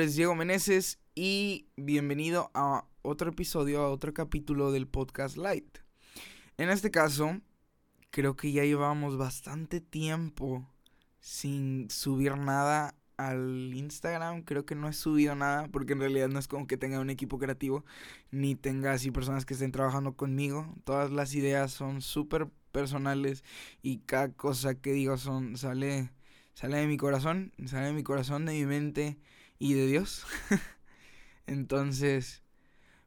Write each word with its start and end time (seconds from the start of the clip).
es 0.00 0.14
Diego 0.14 0.34
Meneses 0.34 1.00
y 1.16 1.66
bienvenido 1.76 2.50
a 2.54 2.84
otro 3.02 3.30
episodio, 3.30 3.82
a 3.82 3.90
otro 3.90 4.14
capítulo 4.14 4.70
del 4.70 4.86
podcast 4.86 5.36
Light. 5.36 5.78
En 6.56 6.70
este 6.70 6.92
caso, 6.92 7.40
creo 8.10 8.36
que 8.36 8.52
ya 8.52 8.64
llevamos 8.64 9.16
bastante 9.16 9.80
tiempo 9.80 10.68
sin 11.18 11.90
subir 11.90 12.36
nada 12.36 12.94
al 13.16 13.74
Instagram. 13.74 14.42
Creo 14.42 14.64
que 14.64 14.76
no 14.76 14.88
he 14.88 14.92
subido 14.92 15.34
nada 15.34 15.66
porque 15.68 15.94
en 15.94 16.00
realidad 16.00 16.28
no 16.28 16.38
es 16.38 16.46
como 16.46 16.68
que 16.68 16.76
tenga 16.76 17.00
un 17.00 17.10
equipo 17.10 17.38
creativo 17.38 17.84
ni 18.30 18.54
tenga 18.54 18.92
así 18.92 19.10
personas 19.10 19.44
que 19.46 19.54
estén 19.54 19.72
trabajando 19.72 20.14
conmigo. 20.14 20.74
Todas 20.84 21.10
las 21.10 21.34
ideas 21.34 21.72
son 21.72 22.02
súper 22.02 22.48
personales 22.70 23.42
y 23.82 23.98
cada 24.00 24.32
cosa 24.32 24.76
que 24.76 24.92
digo 24.92 25.16
son 25.16 25.56
sale 25.56 26.12
sale 26.54 26.76
de 26.76 26.86
mi 26.86 26.98
corazón, 26.98 27.52
sale 27.66 27.86
de 27.86 27.92
mi 27.94 28.04
corazón, 28.04 28.46
de 28.46 28.52
mi 28.52 28.64
mente 28.64 29.18
y 29.58 29.74
de 29.74 29.86
Dios. 29.86 30.26
Entonces, 31.46 32.42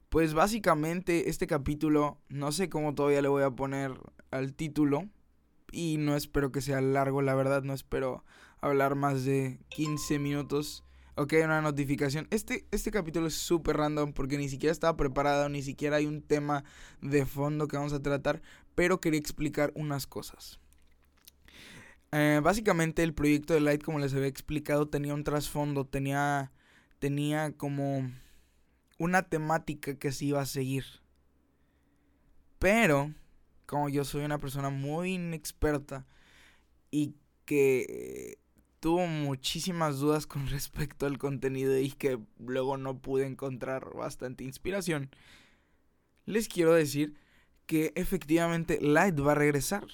pues 0.08 0.34
básicamente 0.34 1.30
este 1.30 1.46
capítulo, 1.46 2.18
no 2.28 2.52
sé 2.52 2.68
cómo 2.68 2.94
todavía 2.94 3.22
le 3.22 3.28
voy 3.28 3.42
a 3.42 3.50
poner 3.50 3.92
al 4.30 4.54
título 4.54 5.08
y 5.70 5.96
no 5.98 6.16
espero 6.16 6.52
que 6.52 6.60
sea 6.60 6.80
largo, 6.80 7.22
la 7.22 7.34
verdad, 7.34 7.62
no 7.62 7.72
espero 7.72 8.24
hablar 8.60 8.94
más 8.94 9.24
de 9.24 9.60
15 9.68 10.18
minutos. 10.18 10.84
Ok, 11.14 11.34
una 11.44 11.60
notificación. 11.60 12.26
Este, 12.30 12.66
este 12.70 12.90
capítulo 12.90 13.26
es 13.26 13.34
súper 13.34 13.76
random 13.76 14.12
porque 14.14 14.38
ni 14.38 14.48
siquiera 14.48 14.72
estaba 14.72 14.96
preparado, 14.96 15.48
ni 15.48 15.62
siquiera 15.62 15.96
hay 15.96 16.06
un 16.06 16.22
tema 16.22 16.64
de 17.02 17.26
fondo 17.26 17.68
que 17.68 17.76
vamos 17.76 17.92
a 17.92 18.02
tratar, 18.02 18.40
pero 18.74 19.00
quería 19.00 19.20
explicar 19.20 19.72
unas 19.74 20.06
cosas. 20.06 20.61
Eh, 22.12 22.40
básicamente 22.42 23.02
el 23.02 23.14
proyecto 23.14 23.54
de 23.54 23.60
Light, 23.60 23.82
como 23.82 23.98
les 23.98 24.12
había 24.12 24.26
explicado, 24.26 24.86
tenía 24.88 25.14
un 25.14 25.24
trasfondo, 25.24 25.86
tenía, 25.86 26.52
tenía 26.98 27.52
como 27.56 28.10
una 28.98 29.22
temática 29.22 29.94
que 29.98 30.12
se 30.12 30.26
iba 30.26 30.40
a 30.40 30.46
seguir. 30.46 30.84
Pero, 32.58 33.12
como 33.66 33.88
yo 33.88 34.04
soy 34.04 34.24
una 34.24 34.38
persona 34.38 34.68
muy 34.68 35.14
inexperta 35.14 36.06
y 36.90 37.14
que 37.46 38.38
tuvo 38.78 39.06
muchísimas 39.06 39.98
dudas 39.98 40.26
con 40.26 40.46
respecto 40.48 41.06
al 41.06 41.16
contenido 41.16 41.78
y 41.78 41.90
que 41.92 42.18
luego 42.38 42.76
no 42.76 42.98
pude 42.98 43.26
encontrar 43.26 43.94
bastante 43.94 44.44
inspiración, 44.44 45.10
les 46.26 46.46
quiero 46.48 46.74
decir 46.74 47.14
que 47.66 47.92
efectivamente 47.94 48.78
Light 48.82 49.18
va 49.18 49.32
a 49.32 49.36
regresar. 49.36 49.86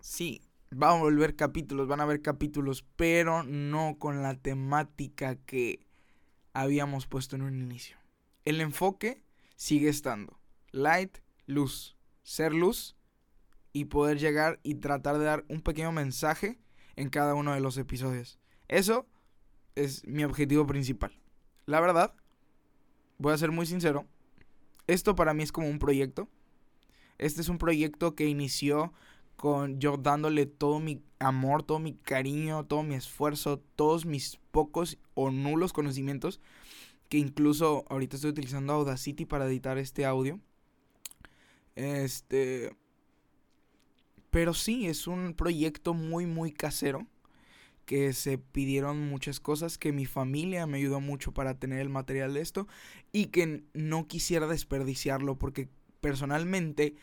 Sí, 0.00 0.42
va 0.80 0.90
a 0.90 0.98
volver 0.98 1.36
capítulos, 1.36 1.88
van 1.88 2.00
a 2.00 2.04
haber 2.04 2.22
capítulos, 2.22 2.84
pero 2.96 3.42
no 3.42 3.96
con 3.98 4.22
la 4.22 4.34
temática 4.34 5.36
que 5.36 5.86
habíamos 6.52 7.06
puesto 7.06 7.36
en 7.36 7.42
un 7.42 7.60
inicio. 7.60 7.96
El 8.44 8.60
enfoque 8.60 9.22
sigue 9.56 9.88
estando. 9.88 10.38
Light, 10.70 11.18
luz. 11.46 11.96
Ser 12.22 12.52
luz 12.52 12.96
y 13.72 13.86
poder 13.86 14.18
llegar 14.18 14.58
y 14.62 14.76
tratar 14.76 15.18
de 15.18 15.24
dar 15.24 15.44
un 15.48 15.62
pequeño 15.62 15.92
mensaje 15.92 16.58
en 16.96 17.10
cada 17.10 17.34
uno 17.34 17.54
de 17.54 17.60
los 17.60 17.76
episodios. 17.78 18.38
Eso 18.68 19.06
es 19.74 20.06
mi 20.06 20.24
objetivo 20.24 20.66
principal. 20.66 21.12
La 21.66 21.80
verdad, 21.80 22.14
voy 23.18 23.32
a 23.32 23.38
ser 23.38 23.52
muy 23.52 23.66
sincero, 23.66 24.06
esto 24.86 25.14
para 25.14 25.34
mí 25.34 25.42
es 25.42 25.52
como 25.52 25.68
un 25.68 25.78
proyecto. 25.78 26.28
Este 27.18 27.40
es 27.40 27.48
un 27.48 27.58
proyecto 27.58 28.14
que 28.14 28.26
inició 28.26 28.92
con 29.36 29.80
yo 29.80 29.96
dándole 29.96 30.46
todo 30.46 30.80
mi 30.80 31.02
amor, 31.18 31.62
todo 31.62 31.78
mi 31.78 31.94
cariño, 31.94 32.64
todo 32.64 32.82
mi 32.82 32.94
esfuerzo, 32.94 33.62
todos 33.76 34.06
mis 34.06 34.38
pocos 34.50 34.98
o 35.14 35.30
nulos 35.30 35.72
conocimientos, 35.72 36.40
que 37.08 37.18
incluso 37.18 37.84
ahorita 37.88 38.16
estoy 38.16 38.30
utilizando 38.30 38.72
Audacity 38.72 39.24
para 39.26 39.46
editar 39.46 39.78
este 39.78 40.04
audio. 40.04 40.40
Este, 41.74 42.74
pero 44.30 44.54
sí, 44.54 44.86
es 44.86 45.06
un 45.06 45.34
proyecto 45.34 45.94
muy 45.94 46.26
muy 46.26 46.52
casero 46.52 47.06
que 47.86 48.12
se 48.12 48.36
pidieron 48.36 49.08
muchas 49.08 49.38
cosas, 49.38 49.78
que 49.78 49.92
mi 49.92 50.06
familia 50.06 50.66
me 50.66 50.78
ayudó 50.78 51.00
mucho 51.00 51.32
para 51.32 51.58
tener 51.58 51.78
el 51.78 51.88
material 51.88 52.34
de 52.34 52.40
esto 52.40 52.66
y 53.12 53.26
que 53.26 53.62
no 53.74 54.08
quisiera 54.08 54.48
desperdiciarlo 54.48 55.38
porque 55.38 55.68
personalmente 56.00 56.96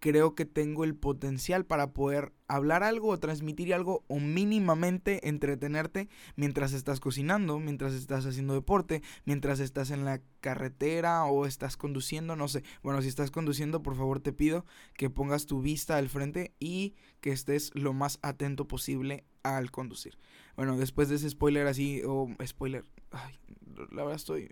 creo 0.00 0.34
que 0.34 0.44
tengo 0.44 0.84
el 0.84 0.94
potencial 0.94 1.64
para 1.64 1.92
poder 1.92 2.32
hablar 2.46 2.82
algo 2.82 3.08
o 3.08 3.18
transmitir 3.18 3.72
algo 3.72 4.04
o 4.08 4.20
mínimamente 4.20 5.28
entretenerte 5.28 6.08
mientras 6.36 6.72
estás 6.72 7.00
cocinando, 7.00 7.58
mientras 7.58 7.94
estás 7.94 8.26
haciendo 8.26 8.54
deporte, 8.54 9.02
mientras 9.24 9.60
estás 9.60 9.90
en 9.90 10.04
la 10.04 10.20
carretera 10.40 11.24
o 11.24 11.46
estás 11.46 11.76
conduciendo, 11.76 12.36
no 12.36 12.48
sé. 12.48 12.62
Bueno, 12.82 13.00
si 13.02 13.08
estás 13.08 13.30
conduciendo, 13.30 13.82
por 13.82 13.96
favor 13.96 14.20
te 14.20 14.32
pido 14.32 14.66
que 14.94 15.10
pongas 15.10 15.46
tu 15.46 15.62
vista 15.62 15.96
al 15.96 16.08
frente 16.08 16.52
y 16.58 16.94
que 17.20 17.32
estés 17.32 17.70
lo 17.74 17.92
más 17.92 18.18
atento 18.22 18.68
posible 18.68 19.24
al 19.42 19.70
conducir. 19.70 20.18
Bueno, 20.56 20.76
después 20.76 21.08
de 21.08 21.16
ese 21.16 21.30
spoiler 21.30 21.66
así, 21.66 22.02
o 22.06 22.28
spoiler, 22.46 22.84
ay, 23.10 23.34
la 23.90 24.02
verdad 24.02 24.16
estoy 24.16 24.50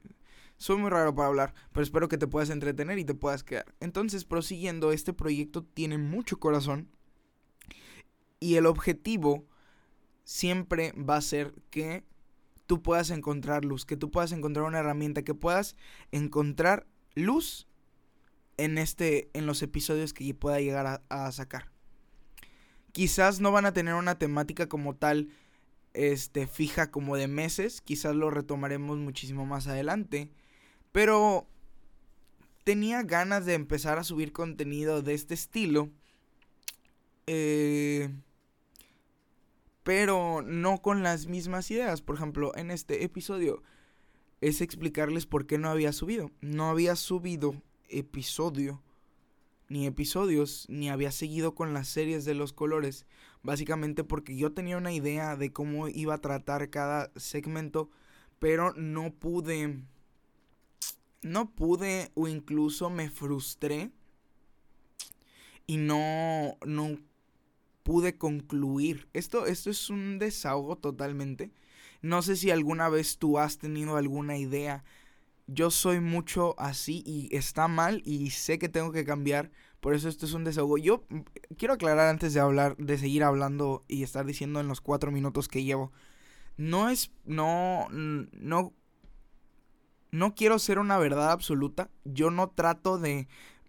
soy 0.62 0.76
muy 0.76 0.90
raro 0.90 1.12
para 1.12 1.26
hablar, 1.26 1.54
pero 1.72 1.82
espero 1.82 2.08
que 2.08 2.18
te 2.18 2.28
puedas 2.28 2.48
entretener 2.48 2.96
y 2.96 3.04
te 3.04 3.14
puedas 3.14 3.42
quedar. 3.42 3.74
Entonces, 3.80 4.24
prosiguiendo, 4.24 4.92
este 4.92 5.12
proyecto 5.12 5.64
tiene 5.64 5.98
mucho 5.98 6.38
corazón 6.38 6.88
y 8.38 8.54
el 8.54 8.66
objetivo 8.66 9.44
siempre 10.22 10.92
va 10.92 11.16
a 11.16 11.20
ser 11.20 11.52
que 11.70 12.04
tú 12.66 12.80
puedas 12.80 13.10
encontrar 13.10 13.64
luz, 13.64 13.84
que 13.84 13.96
tú 13.96 14.12
puedas 14.12 14.30
encontrar 14.30 14.64
una 14.64 14.78
herramienta, 14.78 15.24
que 15.24 15.34
puedas 15.34 15.74
encontrar 16.12 16.86
luz 17.16 17.66
en 18.56 18.78
este 18.78 19.30
en 19.32 19.46
los 19.46 19.62
episodios 19.62 20.12
que 20.12 20.32
pueda 20.32 20.60
llegar 20.60 20.86
a, 20.86 21.02
a 21.08 21.32
sacar. 21.32 21.72
Quizás 22.92 23.40
no 23.40 23.50
van 23.50 23.66
a 23.66 23.72
tener 23.72 23.94
una 23.94 24.16
temática 24.16 24.68
como 24.68 24.94
tal 24.94 25.28
este 25.92 26.46
fija 26.46 26.92
como 26.92 27.16
de 27.16 27.26
meses, 27.26 27.80
quizás 27.80 28.14
lo 28.14 28.30
retomaremos 28.30 28.98
muchísimo 28.98 29.44
más 29.44 29.66
adelante, 29.66 30.30
pero 30.92 31.46
tenía 32.64 33.02
ganas 33.02 33.46
de 33.46 33.54
empezar 33.54 33.98
a 33.98 34.04
subir 34.04 34.32
contenido 34.32 35.02
de 35.02 35.14
este 35.14 35.34
estilo. 35.34 35.90
Eh, 37.26 38.10
pero 39.82 40.42
no 40.42 40.80
con 40.80 41.02
las 41.02 41.26
mismas 41.26 41.70
ideas. 41.70 42.02
Por 42.02 42.16
ejemplo, 42.16 42.52
en 42.56 42.70
este 42.70 43.04
episodio 43.04 43.62
es 44.40 44.60
explicarles 44.60 45.26
por 45.26 45.46
qué 45.46 45.58
no 45.58 45.70
había 45.70 45.92
subido. 45.92 46.30
No 46.40 46.68
había 46.68 46.94
subido 46.96 47.54
episodio, 47.88 48.82
ni 49.68 49.86
episodios, 49.86 50.66
ni 50.68 50.90
había 50.90 51.10
seguido 51.10 51.54
con 51.54 51.72
las 51.72 51.88
series 51.88 52.24
de 52.24 52.34
los 52.34 52.52
colores. 52.52 53.06
Básicamente 53.42 54.04
porque 54.04 54.36
yo 54.36 54.52
tenía 54.52 54.76
una 54.76 54.92
idea 54.92 55.36
de 55.36 55.52
cómo 55.52 55.88
iba 55.88 56.14
a 56.14 56.20
tratar 56.20 56.70
cada 56.70 57.10
segmento, 57.16 57.90
pero 58.38 58.72
no 58.74 59.12
pude 59.12 59.82
no 61.22 61.50
pude 61.50 62.10
o 62.14 62.28
incluso 62.28 62.90
me 62.90 63.10
frustré 63.10 63.90
y 65.66 65.76
no, 65.76 66.58
no 66.66 66.98
pude 67.82 68.18
concluir. 68.18 69.08
Esto, 69.12 69.46
esto 69.46 69.70
es 69.70 69.90
un 69.90 70.18
desahogo 70.18 70.76
totalmente. 70.76 71.52
No 72.00 72.22
sé 72.22 72.36
si 72.36 72.50
alguna 72.50 72.88
vez 72.88 73.18
tú 73.18 73.38
has 73.38 73.58
tenido 73.58 73.96
alguna 73.96 74.36
idea. 74.36 74.84
Yo 75.46 75.70
soy 75.70 76.00
mucho 76.00 76.54
así 76.58 77.02
y 77.06 77.34
está 77.34 77.68
mal 77.68 78.02
y 78.04 78.30
sé 78.30 78.58
que 78.58 78.68
tengo 78.68 78.92
que 78.92 79.04
cambiar. 79.04 79.50
Por 79.80 79.94
eso 79.94 80.08
esto 80.08 80.26
es 80.26 80.32
un 80.32 80.44
desahogo. 80.44 80.78
Yo 80.78 81.04
mm, 81.08 81.20
quiero 81.56 81.74
aclarar 81.74 82.08
antes 82.08 82.34
de 82.34 82.40
hablar, 82.40 82.76
de 82.76 82.98
seguir 82.98 83.24
hablando 83.24 83.84
y 83.88 84.02
estar 84.02 84.24
diciendo 84.26 84.60
en 84.60 84.68
los 84.68 84.80
cuatro 84.80 85.10
minutos 85.10 85.48
que 85.48 85.64
llevo. 85.64 85.92
No 86.56 86.88
es, 86.88 87.12
no, 87.24 87.88
no 87.90 88.74
no 90.12 90.34
quiero 90.34 90.58
ser 90.58 90.78
una 90.78 90.98
verdad 90.98 91.32
absoluta. 91.32 91.90
Yo 92.04 92.30
no 92.30 92.50
trato 92.50 92.98
de, 92.98 93.26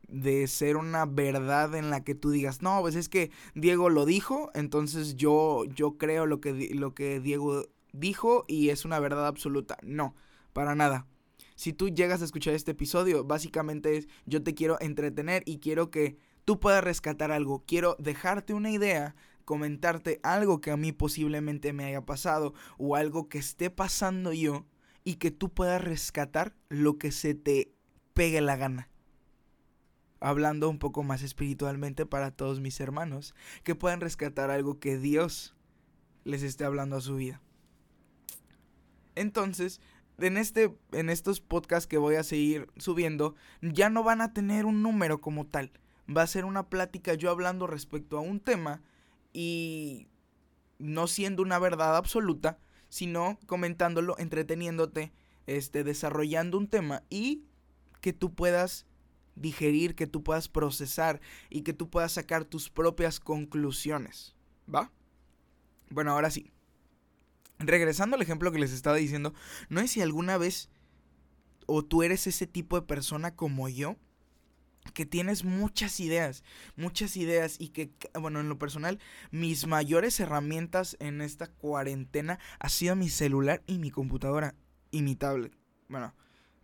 de 0.10 0.46
ser 0.48 0.78
una 0.78 1.06
verdad 1.06 1.74
en 1.74 1.90
la 1.90 2.04
que 2.04 2.16
tú 2.16 2.30
digas, 2.30 2.62
no, 2.62 2.82
pues 2.82 2.96
es 2.96 3.10
que 3.10 3.32
Diego 3.56 3.90
lo 3.90 4.06
dijo, 4.06 4.52
entonces 4.54 5.16
yo, 5.16 5.64
yo 5.74 5.98
creo 5.98 6.26
lo 6.26 6.42
que, 6.42 6.70
lo 6.76 6.94
que 6.94 7.20
Diego 7.20 7.66
dijo 7.94 8.46
y 8.48 8.70
es 8.70 8.86
una 8.86 9.00
verdad 9.00 9.26
absoluta. 9.26 9.78
No, 9.84 10.16
para 10.52 10.76
nada. 10.76 11.08
Si 11.56 11.72
tú 11.72 11.90
llegas 11.90 12.22
a 12.22 12.26
escuchar 12.26 12.54
este 12.54 12.72
episodio, 12.72 13.24
básicamente 13.24 13.98
es 13.98 14.08
yo 14.26 14.44
te 14.44 14.54
quiero 14.54 14.78
entretener 14.82 15.44
y 15.46 15.60
quiero 15.60 15.92
que 15.92 16.18
tú 16.46 16.60
puedas 16.60 16.84
rescatar 16.84 17.32
algo. 17.32 17.64
Quiero 17.66 17.96
dejarte 18.00 18.54
una 18.54 18.70
idea, 18.70 19.16
comentarte 19.46 20.20
algo 20.24 20.60
que 20.60 20.72
a 20.72 20.78
mí 20.78 20.92
posiblemente 20.92 21.72
me 21.72 21.86
haya 21.86 22.06
pasado 22.06 22.54
o 22.78 22.98
algo 22.98 23.30
que 23.30 23.38
esté 23.38 23.70
pasando 23.70 24.34
yo 24.34 24.66
y 25.04 25.16
que 25.16 25.32
tú 25.32 25.50
puedas 25.50 25.82
rescatar 25.84 26.56
lo 26.70 26.98
que 26.98 27.12
se 27.12 27.34
te 27.34 27.74
pegue 28.14 28.42
la 28.42 28.56
gana. 28.56 28.90
Hablando 30.20 30.70
un 30.70 30.80
poco 30.80 31.04
más 31.04 31.22
espiritualmente 31.22 32.06
para 32.06 32.32
todos 32.32 32.62
mis 32.62 32.80
hermanos, 32.80 33.36
que 33.64 33.76
puedan 33.76 34.00
rescatar 34.00 34.50
algo 34.50 34.80
que 34.80 34.98
Dios 34.98 35.56
les 36.24 36.44
esté 36.44 36.64
hablando 36.64 36.96
a 36.96 37.02
su 37.02 37.16
vida. 37.16 37.42
Entonces, 39.16 39.82
en, 40.18 40.38
este, 40.38 40.74
en 40.92 41.10
estos 41.10 41.42
podcasts 41.42 41.88
que 41.88 41.98
voy 41.98 42.16
a 42.16 42.24
seguir 42.24 42.68
subiendo, 42.78 43.36
ya 43.62 43.90
no 43.90 44.04
van 44.04 44.22
a 44.22 44.34
tener 44.34 44.66
un 44.66 44.82
número 44.82 45.20
como 45.20 45.46
tal. 45.46 45.72
Va 46.10 46.22
a 46.22 46.28
ser 46.28 46.46
una 46.46 46.70
plática 46.70 47.14
yo 47.14 47.30
hablando 47.30 47.68
respecto 47.68 48.18
a 48.18 48.22
un 48.22 48.40
tema 48.40 48.82
y 49.34 50.08
no 50.80 51.08
siendo 51.08 51.42
una 51.42 51.60
verdad 51.60 51.96
absoluta, 51.98 52.60
sino 52.94 53.40
comentándolo, 53.48 54.16
entreteniéndote, 54.20 55.12
este, 55.48 55.84
desarrollando 55.84 56.60
un 56.60 56.68
tema 56.68 57.02
y 57.10 57.44
que 58.02 58.14
tú 58.14 58.36
puedas 58.36 58.86
digerir, 59.34 59.96
que 59.96 60.06
tú 60.06 60.22
puedas 60.22 60.48
procesar 60.48 61.20
y 61.50 61.64
que 61.64 61.74
tú 61.74 61.90
puedas 61.90 62.12
sacar 62.12 62.46
tus 62.46 62.70
propias 62.70 63.20
conclusiones. 63.20 64.36
¿Va? 64.72 64.92
Bueno, 65.90 66.12
ahora 66.12 66.30
sí. 66.30 66.52
Regresando 67.58 68.16
al 68.16 68.22
ejemplo 68.22 68.52
que 68.52 68.60
les 68.60 68.72
estaba 68.72 68.98
diciendo, 68.98 69.34
no 69.70 69.82
es 69.82 69.90
si 69.90 70.02
alguna 70.02 70.38
vez 70.38 70.70
o 71.66 71.84
tú 71.84 72.04
eres 72.04 72.28
ese 72.28 72.46
tipo 72.46 72.80
de 72.80 72.86
persona 72.86 73.36
como 73.36 73.70
yo, 73.70 73.96
que 74.94 75.06
tienes 75.06 75.44
muchas 75.44 76.00
ideas, 76.00 76.44
muchas 76.76 77.18
ideas 77.18 77.60
y 77.60 77.70
que, 77.70 77.92
bueno, 78.20 78.40
en 78.40 78.50
lo 78.50 78.60
personal, 78.60 79.00
mis 79.32 79.68
mayores 79.68 80.20
herramientas 80.20 80.98
en 81.00 81.22
esta 81.22 81.48
cuarentena 81.48 82.40
ha 82.60 82.70
sido 82.70 82.96
mi 82.96 83.10
celular 83.10 83.64
y 83.68 83.80
mi 83.80 83.92
computadora 83.92 84.56
y 84.92 85.02
mi 85.02 85.16
tablet. 85.16 85.54
Bueno, 85.90 86.14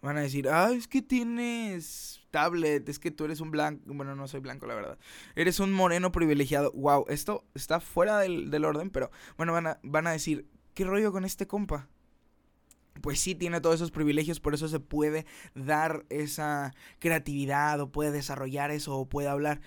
van 0.01 0.17
a 0.17 0.21
decir, 0.21 0.49
ah, 0.49 0.71
es 0.71 0.87
que 0.87 1.01
tienes 1.01 2.21
tablet, 2.31 2.87
es 2.87 2.99
que 2.99 3.11
tú 3.11 3.25
eres 3.25 3.39
un 3.39 3.51
blanco, 3.51 3.81
bueno, 3.93 4.15
no 4.15 4.27
soy 4.27 4.39
blanco, 4.39 4.65
la 4.65 4.75
verdad. 4.75 4.97
Eres 5.35 5.59
un 5.59 5.73
moreno 5.73 6.11
privilegiado. 6.11 6.71
Wow, 6.73 7.05
esto 7.09 7.45
está 7.53 7.79
fuera 7.79 8.19
del, 8.19 8.49
del 8.49 8.65
orden, 8.65 8.89
pero 8.89 9.11
bueno, 9.37 9.53
van 9.53 9.67
a, 9.67 9.79
van 9.83 10.07
a 10.07 10.11
decir, 10.11 10.47
¿qué 10.73 10.85
rollo 10.85 11.11
con 11.11 11.25
este 11.25 11.47
compa? 11.47 11.89
Pues 13.01 13.19
sí 13.19 13.35
tiene 13.35 13.61
todos 13.61 13.75
esos 13.75 13.91
privilegios, 13.91 14.39
por 14.39 14.53
eso 14.53 14.67
se 14.67 14.79
puede 14.79 15.25
dar 15.55 16.05
esa 16.09 16.73
creatividad 16.99 17.79
o 17.79 17.91
puede 17.91 18.11
desarrollar 18.11 18.71
eso 18.71 18.97
o 18.97 19.07
puede 19.07 19.27
hablar. 19.27 19.61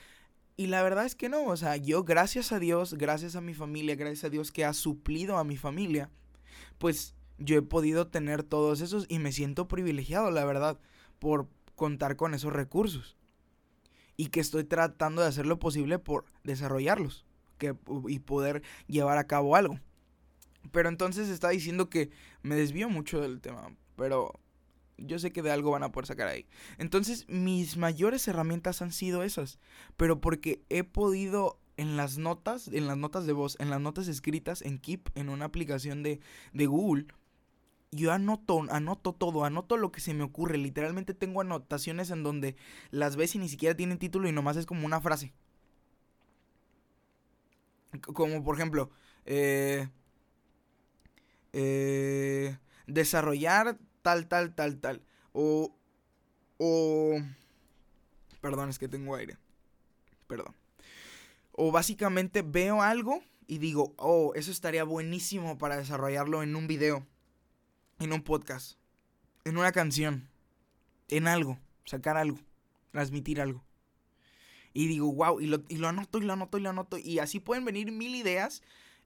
Y 0.56 0.66
la 0.66 0.82
verdad 0.82 1.06
es 1.06 1.14
que 1.14 1.28
no, 1.28 1.46
o 1.46 1.56
sea, 1.56 1.76
yo 1.76 2.04
gracias 2.04 2.52
a 2.52 2.58
Dios, 2.58 2.94
gracias 2.94 3.36
a 3.36 3.40
mi 3.40 3.54
familia, 3.54 3.96
gracias 3.96 4.24
a 4.24 4.30
Dios 4.30 4.52
que 4.52 4.64
ha 4.64 4.74
suplido 4.74 5.38
a 5.38 5.44
mi 5.44 5.56
familia, 5.56 6.10
pues 6.78 7.14
yo 7.38 7.56
he 7.56 7.62
podido 7.62 8.06
tener 8.08 8.42
todos 8.42 8.80
esos 8.80 9.06
y 9.08 9.18
me 9.18 9.32
siento 9.32 9.66
privilegiado, 9.66 10.30
la 10.30 10.44
verdad, 10.44 10.78
por 11.18 11.48
contar 11.74 12.16
con 12.16 12.34
esos 12.34 12.52
recursos. 12.52 13.16
Y 14.16 14.26
que 14.26 14.40
estoy 14.40 14.64
tratando 14.64 15.22
de 15.22 15.28
hacer 15.28 15.46
lo 15.46 15.58
posible 15.58 15.98
por 15.98 16.26
desarrollarlos 16.44 17.24
que, 17.58 17.74
y 18.08 18.18
poder 18.18 18.62
llevar 18.86 19.18
a 19.18 19.26
cabo 19.26 19.56
algo. 19.56 19.80
Pero 20.70 20.88
entonces 20.88 21.28
está 21.28 21.48
diciendo 21.50 21.90
que 21.90 22.10
me 22.42 22.54
desvío 22.54 22.88
mucho 22.88 23.20
del 23.20 23.40
tema, 23.40 23.74
pero 23.96 24.38
yo 24.96 25.18
sé 25.18 25.32
que 25.32 25.42
de 25.42 25.50
algo 25.50 25.72
van 25.72 25.82
a 25.82 25.90
poder 25.90 26.06
sacar 26.06 26.28
ahí. 26.28 26.46
Entonces 26.78 27.28
mis 27.28 27.76
mayores 27.76 28.26
herramientas 28.28 28.82
han 28.82 28.92
sido 28.92 29.22
esas, 29.22 29.58
pero 29.96 30.20
porque 30.20 30.62
he 30.68 30.84
podido 30.84 31.58
en 31.76 31.96
las 31.96 32.18
notas, 32.18 32.68
en 32.68 32.86
las 32.86 32.96
notas 32.96 33.26
de 33.26 33.32
voz, 33.32 33.56
en 33.58 33.70
las 33.70 33.80
notas 33.80 34.08
escritas 34.08 34.62
en 34.62 34.78
Keep, 34.78 35.10
en 35.14 35.28
una 35.28 35.46
aplicación 35.46 36.02
de, 36.02 36.20
de 36.52 36.66
Google, 36.66 37.06
yo 37.92 38.10
anoto, 38.12 38.64
anoto 38.70 39.12
todo, 39.12 39.44
anoto 39.44 39.76
lo 39.76 39.92
que 39.92 40.00
se 40.00 40.14
me 40.14 40.24
ocurre. 40.24 40.56
Literalmente 40.56 41.12
tengo 41.12 41.42
anotaciones 41.42 42.10
en 42.10 42.22
donde 42.22 42.56
las 42.90 43.16
ves 43.16 43.34
y 43.34 43.38
ni 43.38 43.48
siquiera 43.48 43.76
tienen 43.76 43.98
título 43.98 44.28
y 44.28 44.32
nomás 44.32 44.56
es 44.56 44.66
como 44.66 44.86
una 44.86 45.00
frase. 45.00 45.34
Como 48.14 48.42
por 48.42 48.56
ejemplo, 48.56 48.90
eh, 49.26 49.88
eh, 51.52 52.56
desarrollar 52.86 53.78
tal, 54.02 54.26
tal, 54.28 54.54
tal, 54.54 54.78
tal. 54.78 55.02
O, 55.32 55.74
o, 56.58 57.20
perdón, 58.40 58.70
es 58.70 58.78
que 58.78 58.88
tengo 58.88 59.14
aire. 59.14 59.38
Perdón. 60.26 60.54
O 61.52 61.70
básicamente 61.72 62.42
veo 62.42 62.82
algo 62.82 63.22
y 63.46 63.58
digo, 63.58 63.94
oh, 63.98 64.32
eso 64.34 64.50
estaría 64.50 64.84
buenísimo 64.84 65.58
para 65.58 65.76
desarrollarlo 65.76 66.42
en 66.42 66.56
un 66.56 66.66
video, 66.66 67.06
en 67.98 68.12
un 68.12 68.22
podcast, 68.22 68.78
en 69.44 69.58
una 69.58 69.72
canción, 69.72 70.28
en 71.08 71.28
algo, 71.28 71.58
sacar 71.84 72.16
algo, 72.16 72.38
transmitir 72.92 73.40
algo. 73.40 73.62
Y 74.72 74.86
digo, 74.86 75.12
wow, 75.12 75.40
y 75.40 75.46
lo, 75.46 75.62
y 75.68 75.76
lo 75.76 75.88
anoto 75.88 76.18
y 76.18 76.22
lo 76.22 76.32
anoto 76.32 76.56
y 76.56 76.62
lo 76.62 76.70
anoto. 76.70 76.96
Y 76.96 77.18
así 77.18 77.40
pueden 77.40 77.66
venir 77.66 77.92
mil 77.92 78.14
ideas 78.14 78.62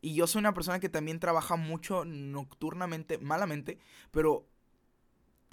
y 0.07 0.15
yo 0.15 0.29
soy 0.29 0.39
una 0.39 0.55
persona 0.55 0.79
que 0.79 0.89
también 0.89 1.19
trabaja 1.19 1.57
mucho 1.57 2.05
nocturnamente, 2.05 3.19
malamente, 3.19 3.81
pero 4.13 4.47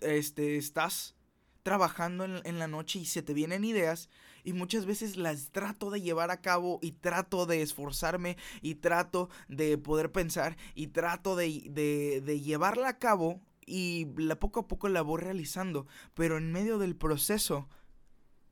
este, 0.02 0.58
estás 0.58 1.16
trabajando 1.64 2.24
en, 2.24 2.60
la 2.60 2.68
noche 2.68 3.00
y 3.00 3.06
se 3.06 3.24
te 3.24 3.34
vienen 3.34 3.64
ideas 3.64 4.12
y 4.44 4.54
muchas 4.54 4.86
veces 4.86 5.18
las 5.18 5.50
trato 5.50 5.90
de 5.90 6.02
llevar 6.02 6.30
a 6.30 6.42
cabo 6.42 6.78
y 6.84 6.92
trato 6.92 7.48
de 7.48 7.64
esforzarme 7.64 8.38
y 8.62 8.76
trato 8.76 9.28
de 9.48 9.80
poder 9.80 10.12
pensar 10.12 10.56
y 10.76 10.90
trato 10.90 11.36
de, 11.36 11.64
de, 11.72 12.22
de 12.24 12.40
llevarla 12.40 12.90
a 12.90 13.00
cabo 13.00 13.42
y 13.66 14.06
la, 14.18 14.40
poco 14.40 14.60
a 14.60 14.68
poco 14.68 14.88
la 14.88 15.02
voy 15.02 15.20
realizando, 15.20 15.88
pero 16.14 16.38
en 16.38 16.52
medio 16.52 16.78
del 16.78 16.96
proceso 16.96 17.70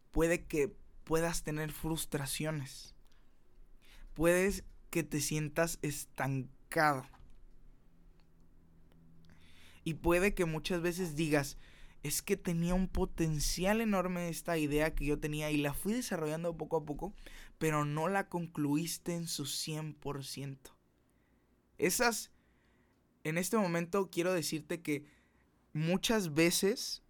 puede 0.09 0.47
que 0.47 0.75
puedas 1.03 1.43
tener 1.43 1.71
frustraciones. 1.71 2.95
Puedes 4.15 4.63
que 4.91 5.01
te 5.01 5.21
sientas 5.21 5.79
estancado. 5.81 7.07
Y 9.83 9.95
puede 9.95 10.35
que 10.35 10.45
muchas 10.45 10.81
veces 10.81 11.15
digas, 11.15 11.57
es 12.03 12.21
que 12.21 12.37
tenía 12.37 12.73
un 12.73 12.87
potencial 12.87 13.81
enorme 13.81 14.29
esta 14.29 14.57
idea 14.57 14.93
que 14.93 15.05
yo 15.05 15.19
tenía 15.19 15.49
y 15.49 15.57
la 15.57 15.73
fui 15.73 15.93
desarrollando 15.93 16.55
poco 16.55 16.77
a 16.77 16.85
poco, 16.85 17.15
pero 17.57 17.85
no 17.85 18.07
la 18.07 18.27
concluiste 18.27 19.15
en 19.15 19.27
su 19.27 19.45
100%. 19.45 20.57
Esas, 21.77 22.31
en 23.23 23.37
este 23.37 23.57
momento 23.57 24.09
quiero 24.11 24.33
decirte 24.33 24.81
que 24.81 25.05
muchas 25.73 26.33
veces 26.33 27.03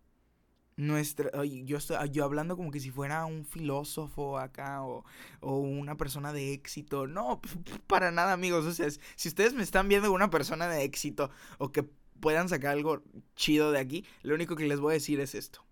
nuestra 0.78 1.30
yo 1.44 1.78
estoy 1.78 1.98
yo 2.12 2.24
hablando 2.24 2.56
como 2.56 2.72
que 2.72 2.80
si 2.80 2.92
fuera 2.92 3.26
un 3.26 3.46
filósofo 3.46 4.40
acá 4.40 4.84
o, 4.84 5.04
o 5.42 5.58
una 5.58 5.98
persona 5.98 6.34
de 6.34 6.54
éxito 6.54 7.08
no 7.08 7.42
para 7.88 8.12
nada 8.12 8.34
amigos 8.34 8.66
o 8.66 8.74
sea 8.74 8.88
si 9.16 9.28
ustedes 9.28 9.54
me 9.54 9.64
están 9.64 9.88
viendo 9.90 10.12
una 10.12 10.30
persona 10.30 10.68
de 10.68 10.84
éxito 10.84 11.30
o 11.58 11.72
que 11.72 11.84
puedan 12.22 12.48
sacar 12.48 12.72
algo 12.72 13.04
chido 13.36 13.72
de 13.72 13.80
aquí 13.80 14.06
lo 14.22 14.36
único 14.36 14.56
que 14.56 14.68
les 14.68 14.80
voy 14.80 14.92
a 14.92 14.94
decir 14.94 15.20
es 15.20 15.36
esto. 15.36 15.66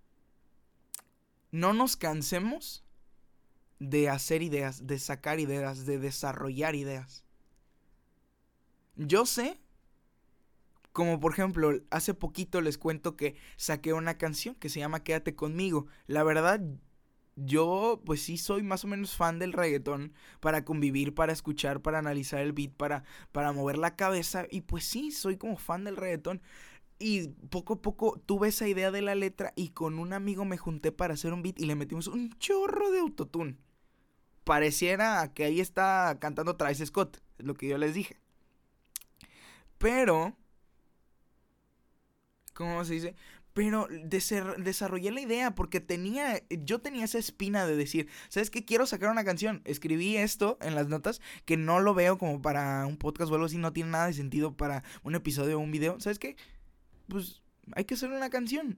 No 1.52 1.74
nos 1.74 1.96
cansemos 1.96 2.84
de 3.80 4.10
hacer 4.10 4.42
ideas 4.42 4.86
de 4.86 5.00
sacar 5.00 5.40
ideas 5.40 5.86
de 5.86 6.00
desarrollar 6.00 6.76
ideas. 6.76 7.24
Yo 8.98 9.26
sé 9.26 9.58
como 11.00 11.22
por 11.22 11.32
ejemplo, 11.32 11.72
hace 11.92 12.14
poquito 12.14 12.60
les 12.60 12.78
cuento 12.78 13.16
que 13.16 13.36
saqué 13.56 13.94
una 13.94 14.18
canción 14.18 14.54
que 14.56 14.68
se 14.68 14.82
llama 14.82 15.02
Quédate 15.02 15.34
conmigo. 15.34 15.88
La 16.08 16.24
verdad, 16.24 16.60
yo 17.38 18.02
pues 18.06 18.22
sí 18.22 18.38
soy 18.38 18.64
más 18.64 18.84
o 18.84 18.90
menos 18.90 19.16
fan 19.16 19.40
del 19.40 19.54
reggaetón 19.54 20.12
para 20.42 20.66
convivir, 20.66 21.16
para 21.16 21.32
escuchar, 21.32 21.82
para 21.82 22.00
analizar 22.00 22.42
el 22.42 22.52
beat, 22.52 22.74
para, 22.74 23.06
para 23.32 23.54
mover 23.54 23.78
la 23.78 23.96
cabeza. 23.96 24.46
Y 24.52 24.60
pues 24.60 24.84
sí, 24.84 25.12
soy 25.12 25.38
como 25.38 25.56
fan 25.56 25.86
del 25.86 25.96
reggaetón. 25.96 26.42
Y 27.00 27.30
poco 27.50 27.76
a 27.76 27.82
poco 27.82 28.22
tuve 28.26 28.50
esa 28.50 28.68
idea 28.68 28.92
de 28.92 29.02
la 29.02 29.16
letra 29.16 29.54
y 29.56 29.70
con 29.70 30.00
un 30.00 30.12
amigo 30.12 30.44
me 30.44 30.58
junté 30.58 30.92
para 30.92 31.14
hacer 31.14 31.32
un 31.32 31.44
beat 31.44 31.62
y 31.62 31.66
le 31.66 31.76
metimos 31.76 32.08
un 32.08 32.38
chorro 32.40 32.92
de 32.92 33.00
autotune. 33.00 33.56
Pareciera 34.44 35.34
que 35.34 35.46
ahí 35.46 35.62
está 35.62 36.18
cantando 36.20 36.58
Travis 36.58 36.84
Scott, 36.86 37.22
es 37.38 37.46
lo 37.46 37.54
que 37.54 37.70
yo 37.70 37.78
les 37.78 37.94
dije. 37.94 38.20
Pero 39.78 40.36
¿cómo 42.60 42.84
se 42.84 42.94
dice? 42.94 43.16
Pero 43.54 43.88
desarrollé 44.58 45.12
la 45.12 45.22
idea 45.22 45.56
porque 45.56 45.80
tenía, 45.80 46.44
yo 46.50 46.80
tenía 46.80 47.06
esa 47.06 47.18
espina 47.18 47.66
de 47.66 47.78
decir, 47.78 48.10
¿sabes 48.28 48.50
qué? 48.50 48.66
Quiero 48.66 48.86
sacar 48.86 49.10
una 49.10 49.24
canción. 49.24 49.62
Escribí 49.64 50.18
esto 50.18 50.58
en 50.62 50.76
las 50.76 50.90
notas 50.90 51.22
que 51.46 51.56
no 51.56 51.80
lo 51.80 51.94
veo 51.94 52.18
como 52.18 52.42
para 52.42 52.86
un 52.86 52.98
podcast 52.98 53.32
o 53.32 53.36
algo 53.36 53.46
así, 53.46 53.58
no 53.58 53.72
tiene 53.72 53.92
nada 53.92 54.08
de 54.08 54.14
sentido 54.14 54.58
para 54.58 54.84
un 55.04 55.16
episodio 55.16 55.58
o 55.58 55.62
un 55.62 55.72
video. 55.72 56.00
¿Sabes 56.02 56.20
qué? 56.20 56.36
Pues 57.08 57.42
hay 57.76 57.86
que 57.86 57.94
hacer 57.94 58.12
una 58.12 58.30
canción. 58.30 58.78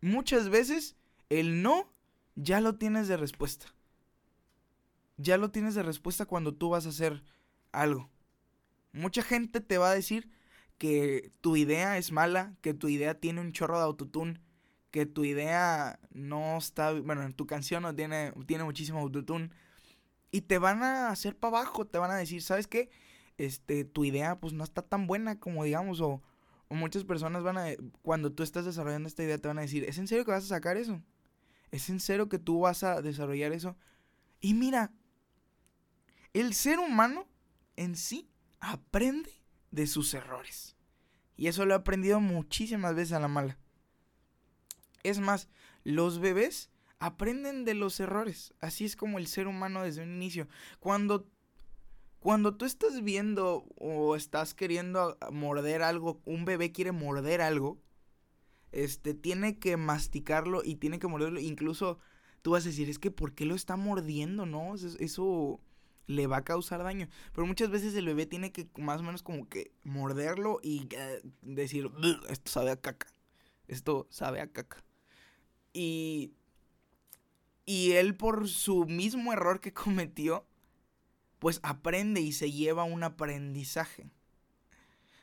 Muchas 0.00 0.48
veces 0.48 0.96
el 1.28 1.60
no 1.60 1.92
ya 2.36 2.60
lo 2.60 2.76
tienes 2.76 3.08
de 3.08 3.16
respuesta. 3.16 3.66
Ya 5.16 5.36
lo 5.38 5.50
tienes 5.50 5.74
de 5.74 5.82
respuesta 5.82 6.24
cuando 6.24 6.54
tú 6.54 6.70
vas 6.70 6.86
a 6.86 6.90
hacer 6.90 7.24
algo. 7.72 8.10
Mucha 8.92 9.22
gente 9.22 9.60
te 9.60 9.78
va 9.78 9.90
a 9.90 9.94
decir, 9.94 10.30
que 10.78 11.30
tu 11.40 11.56
idea 11.56 11.98
es 11.98 12.12
mala, 12.12 12.54
que 12.60 12.74
tu 12.74 12.88
idea 12.88 13.18
tiene 13.18 13.40
un 13.40 13.52
chorro 13.52 13.78
de 13.78 13.84
autotune, 13.84 14.40
que 14.90 15.06
tu 15.06 15.24
idea 15.24 15.98
no 16.12 16.58
está, 16.58 16.92
bueno, 16.92 17.32
tu 17.34 17.46
canción 17.46 17.82
no 17.82 17.94
tiene, 17.94 18.32
tiene 18.46 18.64
muchísimo 18.64 19.00
autotune, 19.00 19.50
y 20.30 20.42
te 20.42 20.58
van 20.58 20.82
a 20.82 21.08
hacer 21.08 21.36
para 21.36 21.58
abajo, 21.58 21.86
te 21.86 21.98
van 21.98 22.10
a 22.10 22.16
decir, 22.16 22.42
¿sabes 22.42 22.66
qué? 22.66 22.90
Este, 23.38 23.84
tu 23.84 24.04
idea 24.04 24.38
pues 24.40 24.52
no 24.52 24.64
está 24.64 24.82
tan 24.82 25.06
buena 25.06 25.38
como 25.38 25.64
digamos, 25.64 26.00
o, 26.00 26.22
o 26.68 26.74
muchas 26.74 27.04
personas 27.04 27.42
van 27.42 27.58
a, 27.58 27.66
cuando 28.02 28.32
tú 28.32 28.42
estás 28.42 28.64
desarrollando 28.64 29.08
esta 29.08 29.22
idea, 29.22 29.38
te 29.38 29.48
van 29.48 29.58
a 29.58 29.62
decir, 29.62 29.84
¿es 29.84 29.98
en 29.98 30.08
serio 30.08 30.24
que 30.24 30.32
vas 30.32 30.44
a 30.44 30.48
sacar 30.48 30.76
eso? 30.76 31.02
¿Es 31.70 31.88
en 31.88 32.00
serio 32.00 32.28
que 32.28 32.38
tú 32.38 32.60
vas 32.60 32.82
a 32.82 33.00
desarrollar 33.02 33.52
eso? 33.52 33.76
Y 34.40 34.54
mira, 34.54 34.92
el 36.32 36.54
ser 36.54 36.78
humano 36.78 37.26
en 37.76 37.96
sí 37.96 38.28
aprende 38.60 39.41
de 39.72 39.88
sus 39.88 40.14
errores. 40.14 40.76
Y 41.36 41.48
eso 41.48 41.66
lo 41.66 41.74
he 41.74 41.76
aprendido 41.76 42.20
muchísimas 42.20 42.94
veces 42.94 43.14
a 43.14 43.20
la 43.20 43.28
mala. 43.28 43.58
Es 45.02 45.18
más, 45.18 45.48
los 45.82 46.20
bebés 46.20 46.70
aprenden 47.00 47.64
de 47.64 47.74
los 47.74 47.98
errores. 47.98 48.54
Así 48.60 48.84
es 48.84 48.94
como 48.94 49.18
el 49.18 49.26
ser 49.26 49.48
humano 49.48 49.82
desde 49.82 50.02
un 50.02 50.14
inicio. 50.14 50.46
Cuando, 50.78 51.26
cuando 52.20 52.54
tú 52.54 52.64
estás 52.64 53.02
viendo 53.02 53.64
o 53.76 54.14
estás 54.14 54.54
queriendo 54.54 55.18
morder 55.32 55.82
algo, 55.82 56.22
un 56.24 56.44
bebé 56.44 56.70
quiere 56.70 56.92
morder 56.92 57.40
algo, 57.40 57.82
este, 58.70 59.14
tiene 59.14 59.58
que 59.58 59.76
masticarlo 59.76 60.62
y 60.64 60.76
tiene 60.76 61.00
que 61.00 61.08
morderlo. 61.08 61.40
Incluso 61.40 61.98
tú 62.42 62.52
vas 62.52 62.64
a 62.64 62.68
decir, 62.68 62.88
es 62.88 62.98
que 62.98 63.10
¿por 63.10 63.34
qué 63.34 63.46
lo 63.46 63.54
está 63.54 63.76
mordiendo? 63.76 64.46
No, 64.46 64.74
eso, 64.74 65.60
le 66.06 66.26
va 66.26 66.38
a 66.38 66.44
causar 66.44 66.82
daño. 66.82 67.08
Pero 67.34 67.46
muchas 67.46 67.70
veces 67.70 67.94
el 67.94 68.06
bebé 68.06 68.26
tiene 68.26 68.52
que 68.52 68.68
más 68.78 69.00
o 69.00 69.04
menos 69.04 69.22
como 69.22 69.48
que 69.48 69.72
morderlo 69.84 70.60
y 70.62 70.88
eh, 70.92 71.20
decir, 71.42 71.90
esto 72.28 72.50
sabe 72.50 72.70
a 72.70 72.80
caca. 72.80 73.08
Esto 73.68 74.06
sabe 74.10 74.40
a 74.40 74.50
caca. 74.50 74.84
Y, 75.72 76.32
y 77.64 77.92
él 77.92 78.16
por 78.16 78.48
su 78.48 78.84
mismo 78.84 79.32
error 79.32 79.60
que 79.60 79.72
cometió, 79.74 80.46
pues 81.38 81.60
aprende 81.62 82.20
y 82.20 82.32
se 82.32 82.52
lleva 82.52 82.84
un 82.84 83.02
aprendizaje. 83.02 84.10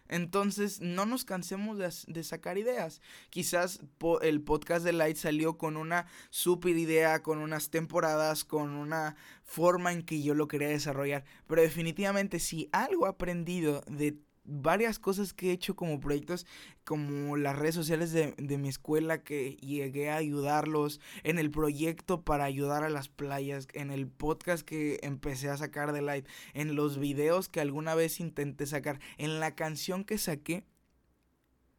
Entonces, 0.09 0.81
no 0.81 1.05
nos 1.05 1.23
cansemos 1.23 1.77
de, 1.77 2.23
sacar 2.23 2.57
ideas. 2.57 3.01
Quizás 3.29 3.79
el 4.21 4.41
podcast 4.41 4.83
de 4.83 4.91
Light 4.91 5.17
salió 5.17 5.57
con 5.57 5.77
una 5.77 6.07
super 6.31 6.75
idea, 6.75 7.21
con 7.21 7.37
unas 7.37 7.69
temporadas, 7.69 8.43
con 8.43 8.71
una 8.71 9.15
forma 9.43 9.93
en 9.93 10.03
que 10.03 10.21
yo 10.21 10.33
lo 10.33 10.47
quería 10.47 10.69
desarrollar. 10.69 11.23
Pero 11.47 11.61
definitivamente, 11.61 12.39
si 12.39 12.69
algo 12.71 13.05
he 13.05 13.09
aprendido 13.09 13.81
de 13.87 14.17
varias 14.43 14.99
cosas 14.99 15.33
que 15.33 15.49
he 15.49 15.53
hecho 15.53 15.75
como 15.75 15.99
proyectos, 15.99 16.45
como 16.83 17.37
las 17.37 17.57
redes 17.57 17.75
sociales 17.75 18.11
de, 18.11 18.57
mi 18.57 18.69
escuela 18.69 19.23
que 19.23 19.57
llegué 19.57 20.09
a 20.09 20.15
ayudarlos, 20.15 20.99
en 21.23 21.39
el 21.39 21.51
proyecto 21.51 22.23
para 22.23 22.45
ayudar 22.45 22.83
a 22.83 22.89
las 22.89 23.09
playas, 23.09 23.67
en 23.73 23.91
el 23.91 24.07
podcast 24.07 24.65
que 24.65 24.99
empecé 25.03 25.49
a 25.49 25.57
sacar 25.57 25.93
de 25.93 26.01
Light, 26.01 26.27
en 26.53 26.75
los 26.75 26.97
videos 26.97 27.49
que 27.49 27.61
alguna 27.61 27.95
vez 27.95 28.19
intenté 28.19 28.65
sacar, 28.65 28.99
en 29.17 29.39
la 29.39 29.55
canción 29.55 30.03
que 30.03 30.17
saqué. 30.17 30.63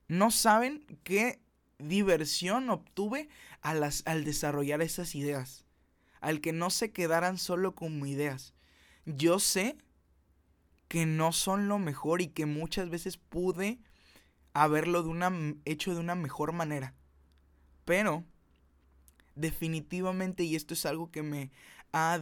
No 0.09 0.31
saben 0.31 0.85
qué 1.03 1.41
diversión 1.79 2.71
obtuve 2.71 3.29
al, 3.61 3.83
al 3.83 4.25
desarrollar 4.25 4.83
esas 4.83 5.15
ideas. 5.15 5.65
Al 6.21 6.41
que 6.41 6.53
no 6.53 6.71
se 6.71 6.93
quedaran 6.93 7.39
solo 7.39 7.75
como 7.75 8.07
ideas. 8.07 8.55
Yo 9.07 9.39
sé 9.39 9.77
que 10.91 11.07
no 11.07 11.31
son 11.31 11.69
lo 11.69 11.79
mejor 11.79 12.21
y 12.21 12.27
que 12.27 12.47
muchas 12.47 12.91
veces 12.91 13.17
pude 13.17 13.79
haberlo 14.55 15.05
de 15.05 15.09
una, 15.09 15.33
hecho 15.65 15.95
de 15.95 16.01
una 16.01 16.17
mejor 16.17 16.51
manera. 16.51 16.97
Pero, 17.85 18.25
definitivamente, 19.37 20.43
y 20.43 20.57
esto 20.57 20.75
es 20.75 20.85
algo 20.87 21.13
que 21.13 21.23
me 21.23 21.53
ha, 21.93 22.19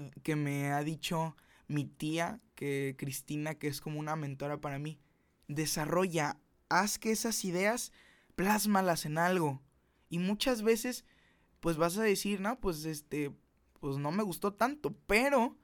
dicho 0.84 1.34
mi 1.66 1.86
tía, 1.86 2.42
que 2.54 2.94
Cristina, 2.98 3.54
que 3.54 3.68
es 3.68 3.80
como 3.80 4.00
una 4.00 4.16
mentora 4.16 4.60
para 4.60 4.78
mí, 4.78 5.00
desarrolla, 5.46 6.38
haz 6.68 6.98
que 6.98 7.10
esas 7.10 7.46
ideas 7.46 7.90
plásmalas 8.36 9.06
en 9.06 9.16
algo. 9.16 9.62
Y 10.10 10.18
muchas 10.18 10.60
veces, 10.60 11.06
pues 11.60 11.78
vas 11.78 11.96
a 11.96 12.02
decir, 12.02 12.42
no, 12.42 12.60
pues 12.60 12.84
este, 12.84 13.34
pues 13.80 13.96
no 13.96 14.12
me 14.12 14.24
gustó 14.24 14.52
tanto, 14.52 14.94
pero 15.06 15.56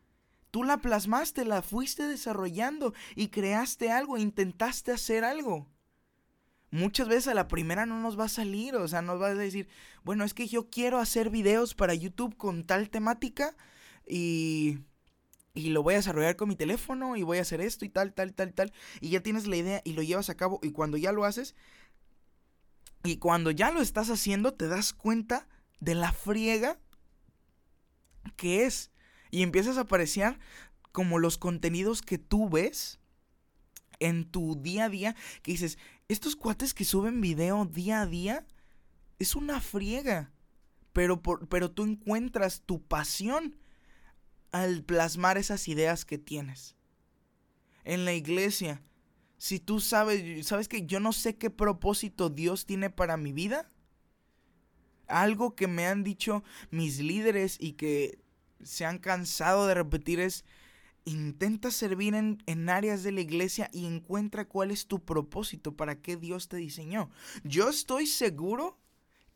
Tú 0.55 0.63
la 0.63 0.77
plasmaste, 0.77 1.45
la 1.45 1.63
fuiste 1.63 2.07
desarrollando 2.07 2.95
y 3.17 3.27
creaste 3.27 3.91
algo, 3.91 4.19
intentaste 4.19 4.93
hacer 4.93 5.25
algo. 5.25 5.67
Muchas 6.71 7.09
veces 7.09 7.27
a 7.27 7.35
la 7.35 7.49
primera 7.49 7.87
no 7.87 7.99
nos 7.99 8.17
va 8.17 8.27
a 8.27 8.29
salir, 8.29 8.77
o 8.77 8.87
sea, 8.87 9.03
nos 9.03 9.19
vas 9.19 9.33
a 9.33 9.35
decir, 9.35 9.67
bueno, 10.05 10.23
es 10.23 10.33
que 10.33 10.47
yo 10.47 10.71
quiero 10.71 11.01
hacer 11.01 11.29
videos 11.29 11.75
para 11.75 11.93
YouTube 11.93 12.37
con 12.37 12.63
tal 12.63 12.89
temática 12.89 13.57
y, 14.07 14.79
y 15.55 15.71
lo 15.71 15.83
voy 15.83 15.95
a 15.95 15.97
desarrollar 15.97 16.37
con 16.37 16.51
mi 16.51 16.55
teléfono 16.55 17.17
y 17.17 17.25
voy 17.25 17.39
a 17.39 17.43
hacer 17.43 17.61
esto 17.61 17.85
y 17.85 17.89
tal, 17.89 18.15
tal, 18.15 18.33
tal, 18.33 18.55
tal. 18.55 18.73
Y 19.01 19.09
ya 19.09 19.25
tienes 19.25 19.49
la 19.49 19.57
idea 19.57 19.83
y 19.83 19.95
lo 19.95 20.03
llevas 20.03 20.31
a 20.31 20.37
cabo 20.37 20.61
y 20.63 20.71
cuando 20.71 20.97
ya 20.97 21.11
lo 21.11 21.25
haces 21.25 21.57
y 23.03 23.17
cuando 23.17 23.51
ya 23.51 23.73
lo 23.73 23.81
estás 23.81 24.09
haciendo 24.09 24.55
te 24.55 24.69
das 24.69 24.93
cuenta 24.93 25.49
de 25.81 25.97
la 25.97 26.13
friega 26.13 26.79
que 28.37 28.67
es 28.67 28.93
y 29.35 29.43
empiezas 29.43 29.79
a 29.79 29.81
apreciar 29.81 30.39
como 30.93 31.19
los 31.19 31.39
contenidos 31.39 32.03
que 32.03 32.19
tú 32.19 32.49
ves 32.49 33.01
en 33.99 34.31
tu 34.31 34.55
día 34.55 34.85
a 34.85 34.89
día, 34.89 35.17
que 35.43 35.51
dices, 35.51 35.77
estos 36.07 36.37
cuates 36.37 36.73
que 36.73 36.85
suben 36.85 37.21
video 37.21 37.65
día 37.65 38.03
a 38.03 38.07
día, 38.07 38.47
es 39.19 39.35
una 39.35 39.61
friega. 39.61 40.31
Pero, 40.93 41.21
pero 41.21 41.69
tú 41.73 41.83
encuentras 41.83 42.63
tu 42.65 42.81
pasión 42.87 43.57
al 44.53 44.85
plasmar 44.85 45.37
esas 45.37 45.67
ideas 45.67 46.05
que 46.05 46.19
tienes. 46.19 46.77
En 47.83 48.05
la 48.05 48.13
iglesia, 48.13 48.85
si 49.37 49.59
tú 49.59 49.81
sabes, 49.81 50.47
sabes 50.47 50.69
que 50.69 50.87
yo 50.87 51.01
no 51.01 51.13
sé 51.13 51.37
qué 51.37 51.51
propósito 51.51 52.31
Dios 52.31 52.67
tiene 52.67 52.89
para 52.89 53.17
mi 53.17 53.33
vida, 53.33 53.69
algo 55.09 55.57
que 55.57 55.67
me 55.67 55.89
han 55.89 56.05
dicho 56.05 56.45
mis 56.71 57.01
líderes 57.01 57.57
y 57.59 57.73
que 57.73 58.24
se 58.65 58.85
han 58.85 58.99
cansado 58.99 59.67
de 59.67 59.75
repetir 59.75 60.21
es, 60.21 60.45
intenta 61.05 61.71
servir 61.71 62.15
en, 62.15 62.43
en, 62.47 62.69
áreas 62.69 63.03
de 63.03 63.13
la 63.13 63.21
iglesia 63.21 63.71
y 63.73 63.87
encuentra 63.87 64.47
cuál 64.47 64.71
es 64.71 64.87
tu 64.87 65.05
propósito, 65.05 65.77
para 65.77 66.01
qué 66.01 66.17
Dios 66.17 66.49
te 66.49 66.57
diseñó. 66.57 67.11
Yo 67.45 67.69
estoy 67.69 68.07
seguro 68.07 68.79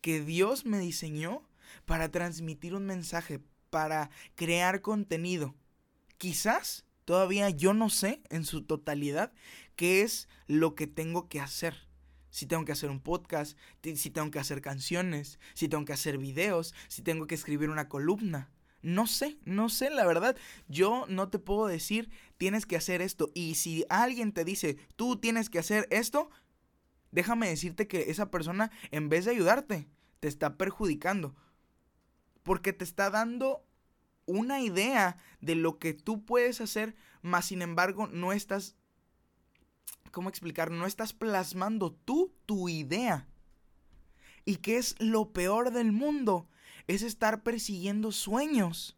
que 0.01 0.21
Dios 0.21 0.65
me 0.65 0.79
diseñó 0.79 1.47
para 1.85 2.09
transmitir 2.09 2.75
un 2.75 2.85
mensaje, 2.85 3.39
para 3.69 4.09
crear 4.35 4.81
contenido. 4.81 5.55
Quizás 6.17 6.85
todavía 7.05 7.49
yo 7.49 7.73
no 7.73 7.89
sé 7.89 8.21
en 8.29 8.45
su 8.45 8.63
totalidad 8.63 9.31
qué 9.75 10.01
es 10.01 10.27
lo 10.47 10.75
que 10.75 10.87
tengo 10.87 11.29
que 11.29 11.39
hacer. 11.39 11.87
Si 12.31 12.45
tengo 12.45 12.65
que 12.65 12.71
hacer 12.71 12.89
un 12.89 12.99
podcast, 12.99 13.57
si 13.81 14.09
tengo 14.09 14.29
que 14.29 14.39
hacer 14.39 14.61
canciones, 14.61 15.39
si 15.55 15.67
tengo 15.67 15.85
que 15.85 15.93
hacer 15.93 16.17
videos, 16.17 16.75
si 16.87 17.01
tengo 17.01 17.25
que 17.27 17.35
escribir 17.35 17.69
una 17.69 17.89
columna. 17.89 18.51
No 18.81 19.07
sé, 19.07 19.37
no 19.45 19.69
sé, 19.69 19.89
la 19.89 20.05
verdad. 20.05 20.37
Yo 20.67 21.05
no 21.07 21.29
te 21.29 21.39
puedo 21.39 21.67
decir, 21.67 22.09
tienes 22.37 22.65
que 22.65 22.77
hacer 22.77 23.01
esto. 23.01 23.29
Y 23.33 23.55
si 23.55 23.85
alguien 23.89 24.31
te 24.31 24.45
dice, 24.45 24.77
tú 24.95 25.17
tienes 25.17 25.49
que 25.49 25.59
hacer 25.59 25.87
esto, 25.91 26.29
déjame 27.11 27.49
decirte 27.49 27.87
que 27.87 28.09
esa 28.09 28.31
persona, 28.31 28.71
en 28.91 29.09
vez 29.09 29.25
de 29.25 29.31
ayudarte, 29.31 29.87
te 30.19 30.27
está 30.27 30.57
perjudicando. 30.57 31.35
Porque 32.43 32.73
te 32.73 32.83
está 32.83 33.09
dando 33.09 33.65
una 34.25 34.61
idea 34.61 35.17
de 35.41 35.55
lo 35.55 35.79
que 35.79 35.93
tú 35.93 36.23
puedes 36.23 36.61
hacer, 36.61 36.95
más 37.21 37.47
sin 37.47 37.61
embargo 37.61 38.07
no 38.07 38.31
estás, 38.31 38.75
¿cómo 40.11 40.29
explicar? 40.29 40.71
No 40.71 40.85
estás 40.85 41.13
plasmando 41.13 41.91
tú 41.91 42.33
tu 42.45 42.69
idea. 42.69 43.27
¿Y 44.45 44.57
qué 44.57 44.77
es 44.77 44.95
lo 44.99 45.33
peor 45.33 45.71
del 45.71 45.91
mundo? 45.91 46.47
Es 46.89 47.03
estar 47.03 47.43
persiguiendo 47.43 48.11
sueños 48.11 48.97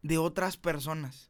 de 0.00 0.16
otras 0.16 0.56
personas. 0.56 1.28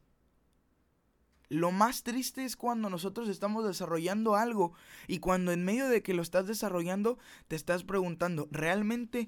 Lo 1.49 1.71
más 1.71 2.03
triste 2.03 2.45
es 2.45 2.55
cuando 2.55 2.91
nosotros 2.91 3.27
estamos 3.27 3.65
desarrollando 3.65 4.35
algo 4.35 4.73
y 5.07 5.17
cuando 5.17 5.51
en 5.51 5.65
medio 5.65 5.89
de 5.89 6.03
que 6.03 6.13
lo 6.13 6.21
estás 6.21 6.45
desarrollando 6.45 7.17
te 7.47 7.55
estás 7.55 7.83
preguntando, 7.83 8.47
¿realmente 8.51 9.27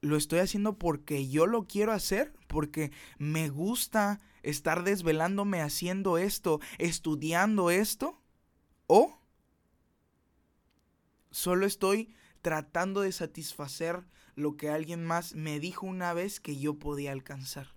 lo 0.00 0.16
estoy 0.16 0.40
haciendo 0.40 0.76
porque 0.76 1.28
yo 1.28 1.46
lo 1.46 1.68
quiero 1.68 1.92
hacer? 1.92 2.34
Porque 2.48 2.90
me 3.18 3.48
gusta 3.48 4.18
estar 4.42 4.82
desvelándome 4.82 5.62
haciendo 5.62 6.18
esto, 6.18 6.58
estudiando 6.78 7.70
esto? 7.70 8.20
¿O 8.88 9.20
solo 11.30 11.64
estoy 11.64 12.12
tratando 12.42 13.02
de 13.02 13.12
satisfacer 13.12 14.04
lo 14.36 14.56
que 14.56 14.70
alguien 14.70 15.04
más 15.04 15.34
me 15.34 15.58
dijo 15.58 15.86
una 15.86 16.12
vez 16.12 16.38
que 16.40 16.56
yo 16.56 16.78
podía 16.78 17.12
alcanzar. 17.12 17.74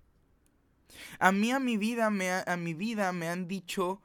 A 1.18 1.32
mí 1.32 1.50
a 1.50 1.58
mi 1.58 1.76
vida 1.76 2.10
me, 2.10 2.30
a 2.30 2.56
mi 2.56 2.74
vida 2.74 3.12
me 3.12 3.28
han 3.28 3.48
dicho 3.48 4.00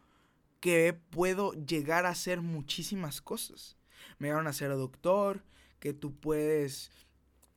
que 0.59 0.93
puedo 0.93 1.53
llegar 1.53 2.05
a 2.05 2.09
hacer 2.09 2.41
muchísimas 2.41 3.21
cosas. 3.21 3.77
Me 4.17 4.27
llegaron 4.27 4.47
a 4.47 4.53
ser 4.53 4.69
doctor, 4.69 5.43
que 5.79 5.93
tú 5.93 6.15
puedes 6.15 6.91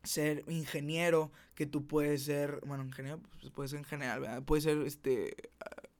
ser 0.03 0.45
ingeniero, 0.49 1.31
que 1.55 1.67
tú 1.67 1.87
puedes 1.87 2.25
ser, 2.25 2.61
bueno, 2.67 2.85
ingeniero, 2.85 3.21
pues 3.41 3.51
puede 3.53 3.69
ser 3.69 3.79
en 3.79 3.85
general. 3.85 4.45
Puedes 4.45 4.65
ser 4.65 4.79
este 4.83 5.35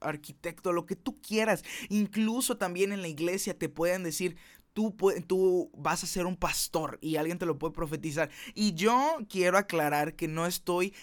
arquitecto, 0.01 0.73
lo 0.73 0.87
que 0.87 0.97
tú 0.97 1.21
quieras. 1.21 1.65
Incluso 1.89 2.57
también 2.57 2.93
en 2.93 3.03
la 3.03 3.09
iglesia 3.09 3.59
te 3.59 3.69
pueden 3.69 4.03
decir, 4.03 4.37
tú, 4.79 4.95
tú 5.27 5.73
vas 5.77 6.05
a 6.05 6.07
ser 6.07 6.25
un 6.25 6.37
pastor 6.37 7.01
y 7.03 7.17
alguien 7.17 7.37
te 7.37 7.47
lo 7.47 7.59
puede 7.59 7.75
profetizar. 7.75 8.31
Y 8.55 8.75
yo 8.75 9.19
quiero 9.29 9.59
aclarar 9.59 10.15
que 10.15 10.29
no 10.29 10.47
estoy, 10.47 10.95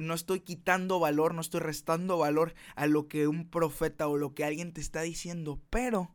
no 0.00 0.14
estoy 0.14 0.40
quitando 0.40 0.98
valor, 0.98 1.34
no 1.34 1.42
estoy 1.42 1.60
restando 1.60 2.16
valor 2.16 2.54
a 2.76 2.86
lo 2.86 3.06
que 3.06 3.28
un 3.28 3.50
profeta 3.50 4.08
o 4.08 4.16
lo 4.16 4.32
que 4.32 4.42
alguien 4.42 4.72
te 4.72 4.80
está 4.80 5.02
diciendo, 5.02 5.60
pero 5.68 6.14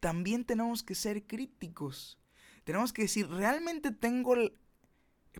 también 0.00 0.44
tenemos 0.44 0.82
que 0.82 0.96
ser 0.96 1.24
críticos. 1.24 2.18
Tenemos 2.64 2.92
que 2.92 3.02
decir, 3.02 3.28
realmente 3.28 3.92
tengo, 3.92 4.34
el, 4.34 4.58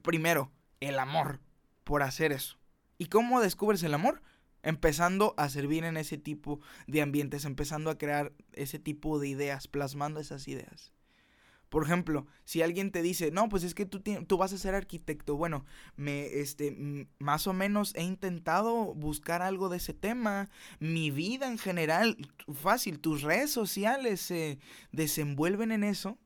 primero, 0.03 0.53
el 0.79 1.01
amor 1.01 1.41
por 1.83 2.05
hacer 2.05 2.31
eso. 2.31 2.61
¿Y 2.97 3.07
cómo 3.07 3.41
descubres 3.41 3.83
el 3.83 3.95
amor? 3.95 4.23
Empezando 4.62 5.35
a 5.37 5.49
servir 5.49 5.85
en 5.85 5.97
ese 5.97 6.19
tipo 6.19 6.61
de 6.87 7.02
ambientes, 7.02 7.45
empezando 7.45 7.90
a 7.90 7.99
crear 7.99 8.33
ese 8.52 8.79
tipo 8.79 9.19
de 9.19 9.29
ideas, 9.29 9.69
plasmando 9.69 10.21
esas 10.21 10.49
ideas. 10.49 10.93
Por 11.71 11.85
ejemplo, 11.85 12.26
si 12.45 12.62
alguien 12.62 12.90
te 12.90 13.00
dice, 13.00 13.31
no, 13.31 13.49
pues 13.49 13.62
es 13.62 13.75
que 13.75 13.87
tú, 13.87 14.00
tú 14.00 14.37
vas 14.37 14.52
a 14.52 14.59
ser 14.59 14.75
arquitecto, 14.75 15.37
bueno, 15.37 15.64
me, 15.95 16.26
este, 16.26 17.07
más 17.21 17.47
o 17.47 17.52
menos 17.52 17.95
he 17.95 18.02
intentado 18.02 18.93
buscar 18.95 19.40
algo 19.40 19.69
de 19.69 19.76
ese 19.76 19.95
tema, 19.95 20.50
mi 20.81 21.12
vida 21.12 21.47
en 21.47 21.59
general, 21.59 22.17
fácil, 22.52 22.99
tus 22.99 23.23
redes 23.23 23.52
sociales 23.52 24.21
se 24.21 24.59
desenvuelven 24.90 25.71
en 25.71 25.85
eso, 25.85 26.19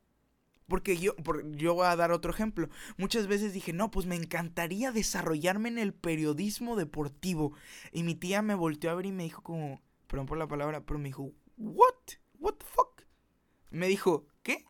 porque 0.68 0.96
yo, 0.96 1.14
yo 1.52 1.74
voy 1.74 1.86
a 1.86 1.96
dar 1.96 2.12
otro 2.12 2.32
ejemplo. 2.32 2.68
Muchas 2.96 3.26
veces 3.26 3.52
dije, 3.52 3.72
no, 3.72 3.90
pues 3.90 4.06
me 4.06 4.16
encantaría 4.16 4.92
desarrollarme 4.92 5.68
en 5.68 5.78
el 5.78 5.92
periodismo 5.92 6.76
deportivo. 6.76 7.52
Y 7.92 8.02
mi 8.02 8.14
tía 8.14 8.42
me 8.42 8.54
volteó 8.54 8.90
a 8.90 8.94
ver 8.94 9.06
y 9.06 9.12
me 9.12 9.24
dijo 9.24 9.42
como, 9.42 9.82
perdón 10.06 10.26
por 10.26 10.38
la 10.38 10.48
palabra, 10.48 10.84
pero 10.84 10.98
me 10.98 11.08
dijo, 11.08 11.32
what? 11.56 11.94
What 12.38 12.54
the 12.54 12.66
fuck? 12.66 13.02
Me 13.70 13.88
dijo, 13.88 14.26
¿qué? 14.42 14.64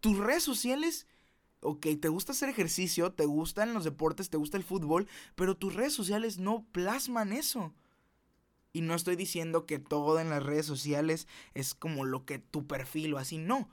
Tus 0.00 0.18
redes 0.18 0.42
sociales, 0.42 1.06
ok, 1.60 1.86
te 2.00 2.08
gusta 2.08 2.32
hacer 2.32 2.48
ejercicio, 2.48 3.12
te 3.12 3.26
gustan 3.26 3.74
los 3.74 3.84
deportes, 3.84 4.30
te 4.30 4.36
gusta 4.36 4.56
el 4.56 4.64
fútbol, 4.64 5.08
pero 5.34 5.56
tus 5.56 5.74
redes 5.74 5.92
sociales 5.92 6.38
no 6.38 6.66
plasman 6.72 7.32
eso. 7.32 7.74
Y 8.72 8.82
no 8.82 8.94
estoy 8.94 9.16
diciendo 9.16 9.66
que 9.66 9.80
todo 9.80 10.20
en 10.20 10.30
las 10.30 10.44
redes 10.44 10.66
sociales 10.66 11.26
es 11.54 11.74
como 11.74 12.04
lo 12.04 12.24
que 12.24 12.38
tu 12.38 12.68
perfil 12.68 13.14
o 13.14 13.18
así, 13.18 13.36
no 13.36 13.68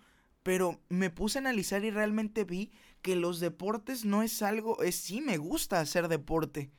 pero 0.47 0.79
me 0.87 1.09
puse 1.09 1.39
a 1.39 1.41
analizar 1.41 1.83
y 1.83 1.91
realmente 1.91 2.45
vi 2.45 2.71
que 3.01 3.17
los 3.17 3.41
deportes 3.41 4.05
no 4.05 4.23
es 4.23 4.41
algo, 4.41 4.81
es 4.81 4.95
sí 4.95 5.19
me 5.19 5.35
gusta 5.35 5.81
hacer 5.81 6.07
deporte. 6.07 6.71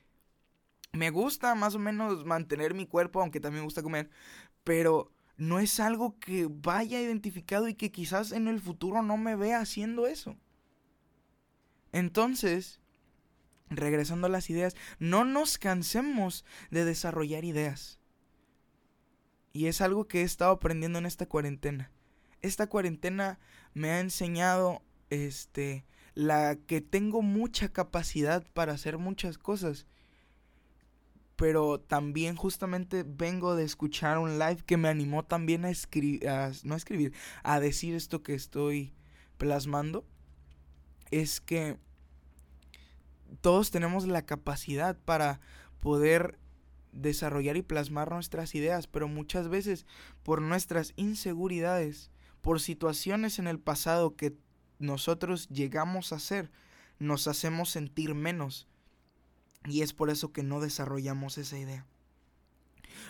Me 0.93 1.11
gusta 1.11 1.55
más 1.55 1.75
o 1.75 1.79
menos 1.79 2.25
mantener 2.25 2.73
mi 2.73 2.87
cuerpo, 2.87 3.21
aunque 3.21 3.41
también 3.41 3.61
me 3.61 3.67
gusta 3.67 3.83
comer, 3.83 4.09
pero 4.65 5.13
no 5.37 5.59
es 5.59 5.81
algo 5.81 6.19
que 6.19 6.49
vaya 6.51 6.99
identificado 6.99 7.69
y 7.69 7.75
que 7.75 7.93
quizás 7.93 8.33
en 8.33 8.49
el 8.49 8.59
futuro 8.59 9.03
no 9.03 9.19
me 9.19 9.37
vea 9.37 9.61
haciendo 9.61 10.07
eso. 10.07 10.35
Entonces, 11.93 12.81
regresando 13.69 14.29
a 14.29 14.31
las 14.31 14.49
ideas, 14.49 14.77
no 14.99 15.27
nos 15.27 15.59
cansemos 15.59 16.47
de 16.71 16.87
desarrollar 16.87 17.45
ideas. 17.45 17.99
Y 19.53 19.67
es 19.67 19.83
algo 19.83 20.09
que 20.09 20.23
he 20.23 20.25
estado 20.25 20.53
aprendiendo 20.53 20.99
en 20.99 21.05
esta 21.05 21.27
cuarentena 21.27 21.93
esta 22.43 22.67
cuarentena 22.69 23.39
me 23.75 23.91
ha 23.91 24.01
enseñado 24.01 24.83
este 25.11 25.85
la 26.15 26.57
que 26.57 26.81
tengo 26.81 27.23
mucha 27.23 27.69
capacidad 27.69 28.45
para 28.53 28.73
hacer 28.73 28.99
muchas 28.99 29.39
cosas. 29.39 29.87
Pero 31.37 31.79
también 31.79 32.35
justamente 32.35 33.05
vengo 33.07 33.55
de 33.55 33.63
escuchar 33.63 34.19
un 34.19 34.41
live 34.41 34.65
que 34.67 34.77
me 34.77 34.89
animó 34.89 35.25
también 35.25 35.65
a 35.65 35.71
escribir, 35.71 36.25
no 36.65 36.75
a 36.75 36.77
escribir, 36.77 37.13
a 37.45 37.61
decir 37.61 37.95
esto 37.95 38.25
que 38.25 38.35
estoy 38.35 38.93
plasmando. 39.37 40.05
Es 41.13 41.41
que 41.41 41.79
todos 43.41 43.71
tenemos 43.71 44.05
la 44.09 44.23
capacidad 44.23 44.99
para 44.99 45.41
poder 45.79 46.41
desarrollar 46.91 47.57
y 47.57 47.63
plasmar 47.63 48.11
nuestras 48.11 48.57
ideas, 48.57 48.89
pero 48.89 49.07
muchas 49.07 49.49
veces 49.49 49.87
por 50.25 50.43
nuestras 50.43 50.95
inseguridades 50.97 52.11
por 52.49 52.61
situaciones 52.63 53.39
en 53.39 53.47
el 53.47 53.59
pasado 53.61 54.17
que 54.17 54.35
nosotros 54.79 55.51
llegamos 55.51 56.13
a 56.13 56.17
hacer, 56.17 56.51
nos 56.99 57.29
hacemos 57.29 57.69
sentir 57.69 58.15
menos. 58.15 58.67
Y 59.67 59.83
es 59.83 59.93
por 59.93 60.09
eso 60.09 60.33
que 60.33 60.43
no 60.43 60.59
desarrollamos 60.59 61.37
esa 61.37 61.59
idea. 61.59 61.87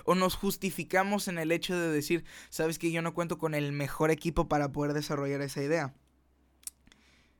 O 0.05 0.16
nos 0.16 0.35
justificamos 0.35 1.29
en 1.29 1.38
el 1.38 1.53
hecho 1.53 1.79
de 1.79 1.87
decir, 1.87 2.24
sabes 2.51 2.81
que 2.81 2.90
yo 2.90 3.01
no 3.01 3.14
cuento 3.14 3.38
con 3.38 3.55
el 3.55 3.70
mejor 3.70 4.11
equipo 4.11 4.48
para 4.48 4.72
poder 4.72 4.92
desarrollar 4.92 5.40
esa 5.40 5.62
idea. 5.62 5.94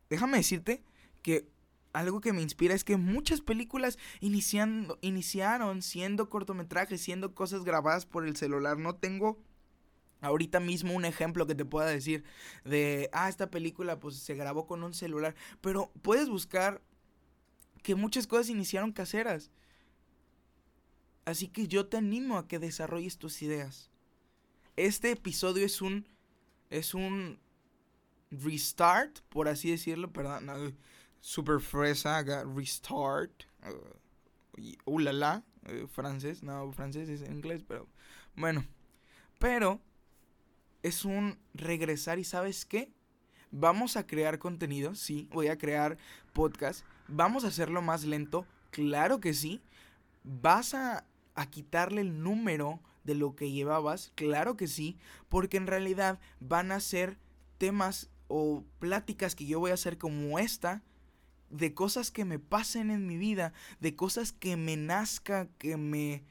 Déjame 0.09 0.37
decirte 0.37 0.85
que 1.23 1.49
algo 1.93 2.21
que 2.21 2.33
me 2.33 2.43
inspira 2.43 2.77
es 2.77 2.85
que 2.85 2.97
muchas 2.97 3.41
películas 3.41 3.99
iniciando, 4.21 5.01
iniciaron 5.01 5.83
siendo 5.83 6.31
cortometrajes, 6.31 7.01
siendo 7.01 7.35
cosas 7.35 7.65
grabadas 7.65 8.07
por 8.07 8.25
el 8.25 8.37
celular. 8.37 8.79
No 8.79 8.95
tengo 8.95 9.43
Ahorita 10.21 10.59
mismo 10.59 10.95
un 10.95 11.05
ejemplo 11.05 11.47
que 11.47 11.55
te 11.55 11.65
pueda 11.65 11.87
decir 11.87 12.25
de, 12.65 13.09
ah, 13.13 13.29
esta 13.29 13.51
película 13.51 14.01
pues 14.01 14.17
se 14.17 14.35
grabó 14.35 14.67
con 14.67 14.83
un 14.83 14.95
celular, 14.95 15.35
pero 15.61 15.93
puedes 16.03 16.29
buscar 16.29 16.83
que 17.83 17.95
muchas 17.95 18.27
cosas 18.27 18.49
iniciaron 18.49 18.93
caseras. 18.93 19.51
Así 21.25 21.49
que 21.49 21.69
yo 21.69 21.87
te 21.87 21.99
animo 21.99 22.39
a 22.39 22.49
que 22.49 22.59
desarrolles 22.59 23.19
tus 23.19 23.43
ideas. 23.43 23.91
Este 24.77 25.11
episodio 25.11 25.65
es 25.65 25.83
un 25.83 26.07
es 26.71 26.95
un 26.95 27.39
restart, 28.31 29.21
por 29.29 29.49
así 29.49 29.71
decirlo, 29.71 30.13
perdón, 30.13 30.77
super 31.21 31.61
fresa, 31.61 32.23
restart. 32.55 33.45
Uh, 34.87 34.99
la 34.99 35.13
la, 35.13 35.45
uh, 35.67 35.87
francés, 35.87 36.43
no, 36.43 36.73
francés 36.73 37.09
es 37.09 37.23
inglés, 37.23 37.63
pero 37.67 37.87
bueno, 38.35 38.65
pero 39.39 39.81
es 40.83 41.05
un 41.05 41.39
regresar 41.55 42.19
y 42.19 42.25
sabes 42.25 42.65
qué? 42.65 42.93
Vamos 43.51 43.97
a 43.97 44.07
crear 44.07 44.39
contenido, 44.39 44.95
sí, 44.95 45.29
voy 45.33 45.49
a 45.49 45.57
crear 45.57 45.97
podcast, 46.33 46.85
vamos 47.09 47.45
a 47.45 47.49
hacerlo 47.49 47.81
más 47.81 48.05
lento, 48.05 48.47
claro 48.71 49.21
que 49.21 49.33
sí, 49.33 49.63
vas 50.23 50.75
a, 50.75 51.07
a 51.35 51.47
quitarle 51.47 52.03
el 52.03 52.23
número 52.23 52.81
de 53.05 53.15
lo 53.15 53.35
que 53.35 53.51
llevabas, 53.51 54.13
claro 54.17 54.57
que 54.57 54.69
sí, 54.69 54.99
porque 55.31 55.57
en 55.57 55.67
realidad 55.67 56.21
van 56.41 56.73
a 56.73 56.81
ser 56.81 57.17
temas 57.57 58.11
o 58.29 58.65
pláticas 58.79 59.35
que 59.35 59.47
yo 59.47 59.59
voy 59.59 59.71
a 59.71 59.75
hacer 59.75 59.97
como 59.97 60.39
esta, 60.39 60.83
de 61.51 61.73
cosas 61.73 62.11
que 62.11 62.27
me 62.27 62.39
pasen 62.39 62.91
en 62.91 63.07
mi 63.07 63.17
vida, 63.17 63.55
de 63.81 63.97
cosas 63.97 64.33
que 64.33 64.57
me 64.57 64.77
nazca, 64.77 65.49
que 65.59 65.79
me 65.79 66.23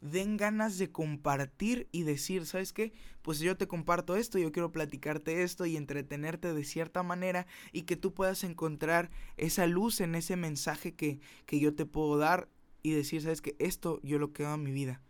den 0.00 0.36
ganas 0.36 0.78
de 0.78 0.90
compartir 0.90 1.88
y 1.92 2.02
decir, 2.02 2.46
¿sabes 2.46 2.72
qué? 2.72 2.92
Pues 3.22 3.38
yo 3.38 3.56
te 3.56 3.68
comparto 3.68 4.16
esto, 4.16 4.38
yo 4.38 4.52
quiero 4.52 4.72
platicarte 4.72 5.42
esto 5.42 5.66
y 5.66 5.76
entretenerte 5.76 6.54
de 6.54 6.64
cierta 6.64 7.02
manera 7.02 7.46
y 7.72 7.82
que 7.82 7.96
tú 7.96 8.14
puedas 8.14 8.44
encontrar 8.44 9.10
esa 9.36 9.66
luz 9.66 10.00
en 10.00 10.14
ese 10.14 10.36
mensaje 10.36 10.94
que, 10.94 11.20
que 11.46 11.60
yo 11.60 11.74
te 11.74 11.86
puedo 11.86 12.16
dar 12.16 12.48
y 12.82 12.92
decir, 12.92 13.22
¿sabes 13.22 13.42
qué? 13.42 13.56
Esto 13.58 14.00
yo 14.02 14.18
lo 14.18 14.32
quedo 14.32 14.54
en 14.54 14.62
mi 14.62 14.72
vida. 14.72 15.02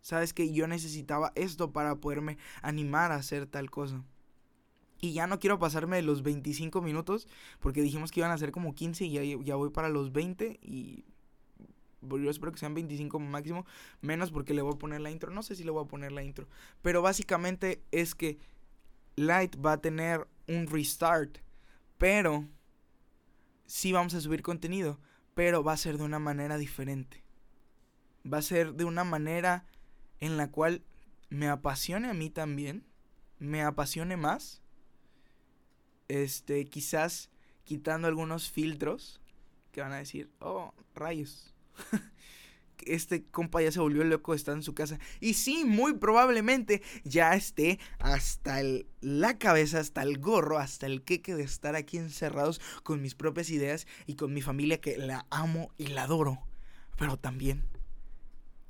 ¿Sabes 0.00 0.32
que 0.32 0.52
Yo 0.52 0.66
necesitaba 0.66 1.32
esto 1.34 1.72
para 1.72 1.96
poderme 1.96 2.38
animar 2.62 3.12
a 3.12 3.16
hacer 3.16 3.46
tal 3.46 3.70
cosa. 3.70 4.02
Y 5.00 5.12
ya 5.12 5.26
no 5.26 5.38
quiero 5.38 5.58
pasarme 5.58 5.96
de 5.96 6.02
los 6.02 6.22
25 6.22 6.82
minutos 6.82 7.26
porque 7.58 7.82
dijimos 7.82 8.10
que 8.10 8.20
iban 8.20 8.32
a 8.32 8.38
ser 8.38 8.50
como 8.52 8.74
15 8.74 9.06
y 9.06 9.12
ya, 9.12 9.44
ya 9.44 9.56
voy 9.56 9.70
para 9.70 9.88
los 9.88 10.12
20 10.12 10.58
y 10.62 11.04
yo 12.02 12.30
espero 12.30 12.52
que 12.52 12.58
sean 12.58 12.74
25 12.74 13.18
máximo, 13.18 13.66
menos 14.00 14.30
porque 14.30 14.54
le 14.54 14.62
voy 14.62 14.74
a 14.74 14.78
poner 14.78 15.00
la 15.00 15.10
intro, 15.10 15.30
no 15.30 15.42
sé 15.42 15.54
si 15.54 15.64
le 15.64 15.70
voy 15.70 15.84
a 15.84 15.88
poner 15.88 16.12
la 16.12 16.22
intro, 16.22 16.48
pero 16.82 17.02
básicamente 17.02 17.82
es 17.90 18.14
que 18.14 18.38
Light 19.16 19.56
va 19.64 19.72
a 19.72 19.80
tener 19.80 20.26
un 20.48 20.66
restart, 20.66 21.38
pero 21.98 22.46
sí 23.66 23.92
vamos 23.92 24.14
a 24.14 24.20
subir 24.20 24.42
contenido, 24.42 24.98
pero 25.34 25.62
va 25.62 25.74
a 25.74 25.76
ser 25.76 25.98
de 25.98 26.04
una 26.04 26.18
manera 26.18 26.58
diferente. 26.58 27.22
Va 28.30 28.38
a 28.38 28.42
ser 28.42 28.74
de 28.74 28.84
una 28.84 29.04
manera 29.04 29.64
en 30.18 30.36
la 30.36 30.50
cual 30.50 30.82
me 31.28 31.48
apasione 31.48 32.08
a 32.08 32.14
mí 32.14 32.30
también, 32.30 32.84
me 33.38 33.62
apasione 33.62 34.16
más. 34.16 34.62
Este, 36.08 36.64
quizás 36.66 37.30
quitando 37.64 38.08
algunos 38.08 38.50
filtros 38.50 39.20
que 39.70 39.80
van 39.80 39.92
a 39.92 39.98
decir, 39.98 40.30
oh, 40.40 40.74
rayos, 40.94 41.54
este 42.86 43.24
compa 43.24 43.62
ya 43.62 43.72
se 43.72 43.80
volvió 43.80 44.04
loco, 44.04 44.34
está 44.34 44.52
en 44.52 44.62
su 44.62 44.74
casa. 44.74 44.98
Y 45.20 45.34
sí, 45.34 45.64
muy 45.64 45.94
probablemente 45.94 46.82
ya 47.04 47.34
esté 47.34 47.78
hasta 47.98 48.60
la 49.00 49.38
cabeza, 49.38 49.80
hasta 49.80 50.02
el 50.02 50.18
gorro, 50.18 50.58
hasta 50.58 50.86
el 50.86 51.02
queque 51.02 51.34
de 51.34 51.42
estar 51.42 51.76
aquí 51.76 51.98
encerrados 51.98 52.60
con 52.82 53.02
mis 53.02 53.14
propias 53.14 53.50
ideas 53.50 53.86
y 54.06 54.14
con 54.14 54.32
mi 54.32 54.42
familia 54.42 54.80
que 54.80 54.96
la 54.96 55.26
amo 55.30 55.72
y 55.78 55.88
la 55.88 56.04
adoro. 56.04 56.38
Pero 56.96 57.16
también 57.16 57.64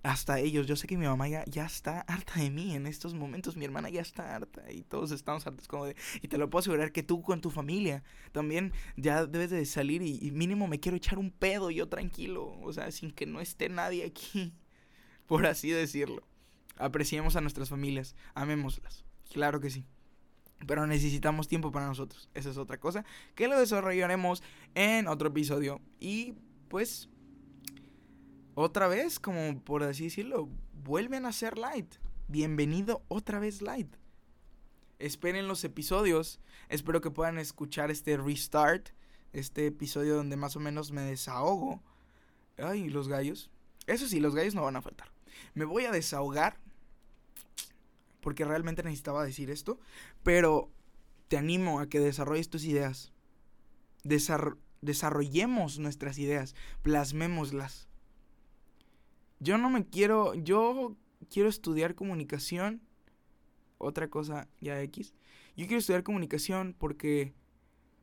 hasta 0.02 0.38
ellos, 0.40 0.66
yo 0.66 0.76
sé 0.76 0.86
que 0.86 0.96
mi 0.96 1.06
mamá 1.06 1.28
ya, 1.28 1.44
ya 1.46 1.66
está 1.66 2.00
harta 2.02 2.40
de 2.40 2.50
mí 2.50 2.74
en 2.74 2.86
estos 2.86 3.14
momentos, 3.14 3.56
mi 3.56 3.64
hermana 3.64 3.90
ya 3.90 4.00
está 4.00 4.34
harta 4.34 4.70
y 4.72 4.82
todos 4.82 5.10
estamos 5.10 5.46
hartos 5.46 5.68
como 5.68 5.86
de, 5.86 5.96
y 6.22 6.28
te 6.28 6.38
lo 6.38 6.48
puedo 6.48 6.60
asegurar 6.60 6.92
que 6.92 7.02
tú 7.02 7.22
con 7.22 7.40
tu 7.40 7.50
familia 7.50 8.02
también 8.32 8.72
ya 8.96 9.26
debes 9.26 9.50
de 9.50 9.64
salir 9.66 10.02
y, 10.02 10.18
y 10.22 10.30
mínimo 10.30 10.68
me 10.68 10.80
quiero 10.80 10.96
echar 10.96 11.18
un 11.18 11.30
pedo 11.30 11.70
yo 11.70 11.88
tranquilo, 11.88 12.58
o 12.62 12.72
sea, 12.72 12.90
sin 12.90 13.10
que 13.10 13.26
no 13.26 13.40
esté 13.40 13.68
nadie 13.68 14.04
aquí, 14.04 14.54
por 15.26 15.46
así 15.46 15.70
decirlo. 15.70 16.26
Apreciemos 16.76 17.36
a 17.36 17.42
nuestras 17.42 17.68
familias, 17.68 18.16
amémoslas, 18.34 19.04
claro 19.30 19.60
que 19.60 19.68
sí. 19.68 19.84
Pero 20.66 20.86
necesitamos 20.86 21.48
tiempo 21.48 21.72
para 21.72 21.86
nosotros. 21.86 22.28
Esa 22.34 22.50
es 22.50 22.58
otra 22.58 22.78
cosa 22.78 23.04
que 23.34 23.48
lo 23.48 23.58
desarrollaremos 23.58 24.42
en 24.74 25.08
otro 25.08 25.28
episodio. 25.28 25.80
Y 25.98 26.34
pues 26.68 27.08
otra 28.60 28.88
vez, 28.88 29.18
como 29.18 29.58
por 29.62 29.82
así 29.82 30.04
decirlo, 30.04 30.48
vuelven 30.84 31.24
a 31.24 31.32
ser 31.32 31.56
light. 31.56 31.94
Bienvenido 32.28 33.02
otra 33.08 33.38
vez 33.38 33.62
light. 33.62 33.96
Esperen 34.98 35.48
los 35.48 35.64
episodios. 35.64 36.40
Espero 36.68 37.00
que 37.00 37.10
puedan 37.10 37.38
escuchar 37.38 37.90
este 37.90 38.16
restart. 38.18 38.90
Este 39.32 39.66
episodio 39.66 40.16
donde 40.16 40.36
más 40.36 40.56
o 40.56 40.60
menos 40.60 40.92
me 40.92 41.00
desahogo. 41.02 41.82
Ay, 42.58 42.90
los 42.90 43.08
gallos. 43.08 43.50
Eso 43.86 44.06
sí, 44.06 44.20
los 44.20 44.34
gallos 44.34 44.54
no 44.54 44.62
van 44.62 44.76
a 44.76 44.82
faltar. 44.82 45.10
Me 45.54 45.64
voy 45.64 45.86
a 45.86 45.92
desahogar. 45.92 46.58
Porque 48.20 48.44
realmente 48.44 48.82
necesitaba 48.82 49.24
decir 49.24 49.50
esto. 49.50 49.80
Pero 50.22 50.70
te 51.28 51.38
animo 51.38 51.80
a 51.80 51.88
que 51.88 52.00
desarrolles 52.00 52.50
tus 52.50 52.64
ideas. 52.64 53.12
desarrollemos 54.82 55.78
nuestras 55.78 56.18
ideas. 56.18 56.54
Plasmémoslas 56.82 57.89
yo 59.40 59.58
no 59.58 59.70
me 59.70 59.86
quiero, 59.86 60.34
yo 60.34 60.96
quiero 61.30 61.48
estudiar 61.48 61.94
comunicación. 61.94 62.82
Otra 63.78 64.08
cosa 64.08 64.48
ya 64.60 64.80
X. 64.82 65.14
Yo 65.56 65.66
quiero 65.66 65.78
estudiar 65.78 66.02
comunicación 66.02 66.76
porque 66.78 67.34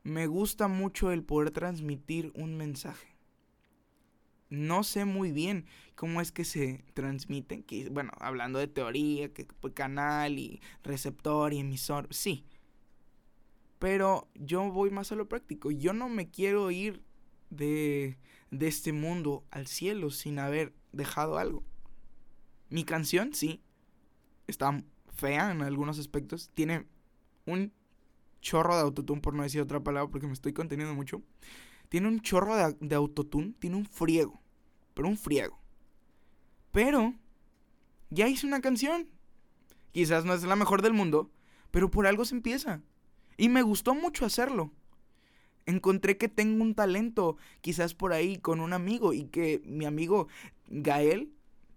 me 0.02 0.26
gusta 0.26 0.66
mucho 0.68 1.12
el 1.12 1.22
poder 1.22 1.52
transmitir 1.52 2.32
un 2.34 2.56
mensaje. 2.56 3.16
No 4.50 4.82
sé 4.82 5.04
muy 5.04 5.30
bien 5.30 5.66
cómo 5.94 6.20
es 6.20 6.32
que 6.32 6.44
se 6.44 6.84
transmiten, 6.94 7.62
que 7.62 7.88
bueno, 7.90 8.12
hablando 8.18 8.58
de 8.58 8.66
teoría, 8.66 9.32
que 9.32 9.46
canal 9.74 10.38
y 10.38 10.60
receptor 10.82 11.52
y 11.52 11.58
emisor, 11.58 12.08
sí. 12.10 12.46
Pero 13.78 14.28
yo 14.34 14.72
voy 14.72 14.90
más 14.90 15.12
a 15.12 15.16
lo 15.16 15.28
práctico. 15.28 15.70
Yo 15.70 15.92
no 15.92 16.08
me 16.08 16.30
quiero 16.30 16.70
ir 16.70 17.02
de, 17.50 18.18
de 18.50 18.66
este 18.66 18.92
mundo 18.92 19.44
al 19.50 19.66
cielo 19.66 20.10
sin 20.10 20.38
haber 20.38 20.72
dejado 20.92 21.38
algo. 21.38 21.62
Mi 22.70 22.84
canción, 22.84 23.34
sí, 23.34 23.62
está 24.46 24.82
fea 25.14 25.50
en 25.50 25.62
algunos 25.62 25.98
aspectos. 25.98 26.50
Tiene 26.54 26.86
un 27.46 27.72
chorro 28.40 28.74
de 28.76 28.82
autotune, 28.82 29.20
por 29.20 29.34
no 29.34 29.42
decir 29.42 29.60
otra 29.60 29.80
palabra, 29.80 30.10
porque 30.10 30.26
me 30.26 30.32
estoy 30.32 30.52
conteniendo 30.52 30.94
mucho. 30.94 31.22
Tiene 31.88 32.08
un 32.08 32.20
chorro 32.20 32.56
de, 32.56 32.76
de 32.80 32.94
autotune, 32.94 33.54
tiene 33.58 33.76
un 33.76 33.86
friego, 33.86 34.40
pero 34.94 35.08
un 35.08 35.16
friego. 35.16 35.58
Pero, 36.72 37.14
ya 38.10 38.28
hice 38.28 38.46
una 38.46 38.60
canción. 38.60 39.08
Quizás 39.92 40.24
no 40.24 40.34
es 40.34 40.42
la 40.42 40.56
mejor 40.56 40.82
del 40.82 40.92
mundo, 40.92 41.30
pero 41.70 41.90
por 41.90 42.06
algo 42.06 42.24
se 42.24 42.34
empieza. 42.34 42.82
Y 43.36 43.48
me 43.48 43.62
gustó 43.62 43.94
mucho 43.94 44.24
hacerlo. 44.26 44.72
Encontré 45.66 46.16
que 46.16 46.28
tengo 46.28 46.62
un 46.62 46.74
talento, 46.74 47.36
quizás 47.60 47.94
por 47.94 48.12
ahí, 48.12 48.38
con 48.38 48.60
un 48.60 48.72
amigo, 48.72 49.12
y 49.12 49.24
que 49.24 49.60
mi 49.64 49.84
amigo 49.84 50.28
Gael 50.68 51.32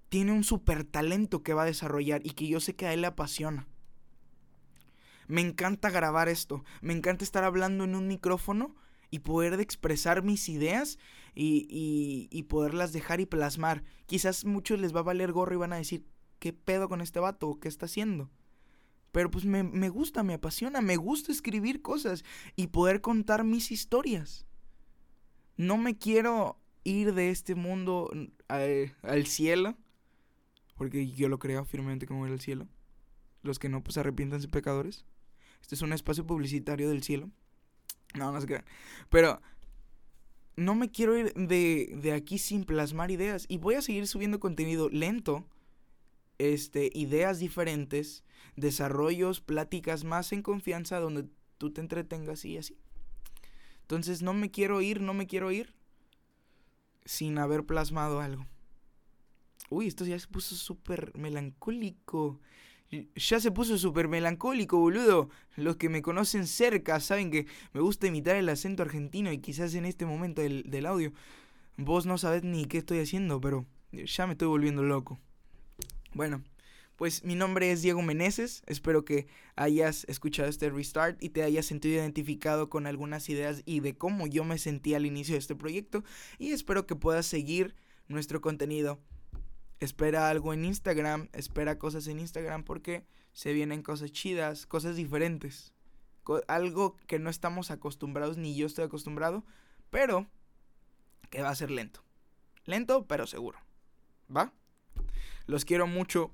tiene 0.09 0.31
un 0.31 0.43
super 0.43 0.83
talento 0.83 1.41
que 1.43 1.53
va 1.53 1.63
a 1.63 1.65
desarrollar 1.65 2.21
y 2.25 2.31
que 2.31 2.47
yo 2.47 2.59
sé 2.59 2.75
que 2.75 2.85
a 2.85 2.93
él 2.93 3.01
le 3.01 3.07
apasiona. 3.07 3.67
Me 5.27 5.41
encanta 5.41 5.89
grabar 5.89 6.27
esto, 6.27 6.63
me 6.81 6.93
encanta 6.93 7.23
estar 7.23 7.45
hablando 7.45 7.85
en 7.85 7.95
un 7.95 8.07
micrófono 8.07 8.75
y 9.09 9.19
poder 9.19 9.59
expresar 9.59 10.23
mis 10.23 10.49
ideas 10.49 10.97
y, 11.33 12.27
y, 12.29 12.43
poderlas 12.43 12.91
dejar 12.91 13.21
y 13.21 13.25
plasmar. 13.25 13.83
Quizás 14.05 14.45
muchos 14.45 14.79
les 14.79 14.93
va 14.93 15.01
a 15.01 15.03
valer 15.03 15.31
gorro 15.31 15.53
y 15.55 15.57
van 15.57 15.73
a 15.73 15.77
decir, 15.77 16.05
¿qué 16.39 16.51
pedo 16.53 16.89
con 16.89 17.01
este 17.01 17.19
vato? 17.19 17.59
¿Qué 17.59 17.67
está 17.67 17.85
haciendo? 17.85 18.29
Pero 19.11 19.29
pues 19.31 19.45
me, 19.45 19.63
me 19.63 19.89
gusta, 19.89 20.23
me 20.23 20.33
apasiona, 20.33 20.81
me 20.81 20.95
gusta 20.97 21.31
escribir 21.31 21.81
cosas 21.81 22.23
y 22.55 22.67
poder 22.67 23.01
contar 23.01 23.43
mis 23.43 23.71
historias. 23.71 24.45
No 25.55 25.77
me 25.77 25.97
quiero 25.97 26.60
ir 26.83 27.13
de 27.13 27.29
este 27.29 27.55
mundo 27.55 28.11
al, 28.47 29.25
cielo, 29.25 29.75
porque 30.75 31.07
yo 31.11 31.29
lo 31.29 31.39
creo 31.39 31.65
firmemente 31.65 32.07
como 32.07 32.25
ir 32.25 32.33
al 32.33 32.41
cielo. 32.41 32.67
Los 33.43 33.59
que 33.59 33.69
no, 33.69 33.83
pues 33.83 33.97
arrepiéntanse 33.97 34.47
pecadores. 34.47 35.05
Este 35.61 35.75
es 35.75 35.81
un 35.81 35.93
espacio 35.93 36.25
publicitario 36.25 36.89
del 36.89 37.03
cielo. 37.03 37.29
No, 38.15 38.31
no 38.31 38.41
se 38.41 38.47
crean. 38.47 38.65
Pero 39.09 39.41
no 40.55 40.75
me 40.75 40.91
quiero 40.91 41.17
ir 41.17 41.33
de, 41.33 41.97
de 42.01 42.13
aquí 42.13 42.37
sin 42.37 42.65
plasmar 42.65 43.11
ideas. 43.11 43.45
Y 43.47 43.57
voy 43.57 43.75
a 43.75 43.81
seguir 43.81 44.07
subiendo 44.07 44.39
contenido 44.39 44.89
lento. 44.89 45.47
Este, 46.39 46.89
ideas 46.95 47.39
diferentes, 47.39 48.23
desarrollos, 48.55 49.41
pláticas 49.41 50.03
más 50.03 50.31
en 50.33 50.41
confianza 50.41 50.99
donde 50.99 51.27
tú 51.59 51.71
te 51.71 51.81
entretengas 51.81 52.43
y 52.45 52.57
así. 52.57 52.79
Entonces 53.81 54.23
no 54.23 54.33
me 54.33 54.49
quiero 54.49 54.81
ir, 54.81 55.01
no 55.01 55.13
me 55.13 55.27
quiero 55.27 55.51
ir 55.51 55.75
sin 57.11 57.37
haber 57.39 57.65
plasmado 57.65 58.21
algo. 58.21 58.45
Uy, 59.69 59.87
esto 59.87 60.05
ya 60.05 60.17
se 60.17 60.27
puso 60.27 60.55
súper 60.55 61.11
melancólico. 61.17 62.39
Ya 63.15 63.41
se 63.41 63.51
puso 63.51 63.77
súper 63.77 64.07
melancólico, 64.07 64.77
boludo. 64.79 65.29
Los 65.57 65.75
que 65.75 65.89
me 65.89 66.01
conocen 66.01 66.47
cerca 66.47 67.01
saben 67.01 67.29
que 67.29 67.47
me 67.73 67.81
gusta 67.81 68.07
imitar 68.07 68.37
el 68.37 68.47
acento 68.47 68.81
argentino 68.81 69.29
y 69.29 69.39
quizás 69.39 69.75
en 69.75 69.83
este 69.85 70.05
momento 70.05 70.41
del, 70.41 70.63
del 70.69 70.85
audio 70.85 71.11
vos 71.75 72.05
no 72.05 72.17
sabés 72.17 72.43
ni 72.43 72.63
qué 72.63 72.77
estoy 72.77 72.99
haciendo, 72.99 73.41
pero 73.41 73.65
ya 73.91 74.25
me 74.25 74.33
estoy 74.33 74.47
volviendo 74.47 74.81
loco. 74.81 75.19
Bueno, 76.13 76.41
pues 77.01 77.23
mi 77.23 77.33
nombre 77.33 77.71
es 77.71 77.81
Diego 77.81 78.03
Meneses, 78.03 78.61
espero 78.67 79.03
que 79.03 79.25
hayas 79.55 80.03
escuchado 80.03 80.47
este 80.47 80.69
restart 80.69 81.17
y 81.23 81.29
te 81.29 81.41
hayas 81.41 81.65
sentido 81.65 81.95
identificado 81.95 82.69
con 82.69 82.85
algunas 82.85 83.27
ideas 83.27 83.63
y 83.65 83.79
de 83.79 83.97
cómo 83.97 84.27
yo 84.27 84.43
me 84.43 84.59
sentí 84.59 84.93
al 84.93 85.07
inicio 85.07 85.33
de 85.33 85.39
este 85.39 85.55
proyecto 85.55 86.03
y 86.37 86.51
espero 86.51 86.85
que 86.85 86.95
puedas 86.95 87.25
seguir 87.25 87.73
nuestro 88.07 88.39
contenido. 88.39 88.99
Espera 89.79 90.29
algo 90.29 90.53
en 90.53 90.63
Instagram, 90.63 91.29
espera 91.33 91.79
cosas 91.79 92.05
en 92.05 92.19
Instagram 92.19 92.63
porque 92.63 93.03
se 93.33 93.51
vienen 93.51 93.81
cosas 93.81 94.11
chidas, 94.11 94.67
cosas 94.67 94.95
diferentes. 94.95 95.73
algo 96.47 96.97
que 97.07 97.17
no 97.17 97.31
estamos 97.31 97.71
acostumbrados, 97.71 98.37
ni 98.37 98.55
yo 98.55 98.67
estoy 98.67 98.85
acostumbrado, 98.85 99.43
pero 99.89 100.27
que 101.31 101.41
va 101.41 101.49
a 101.49 101.55
ser 101.55 101.71
lento. 101.71 102.03
Lento, 102.65 103.07
pero 103.07 103.25
seguro. 103.25 103.57
¿Va? 104.29 104.53
Los 105.47 105.65
quiero 105.65 105.87
mucho. 105.87 106.31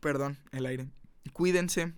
Perdón, 0.00 0.38
el 0.52 0.66
aire. 0.66 0.88
Cuídense, 1.32 1.94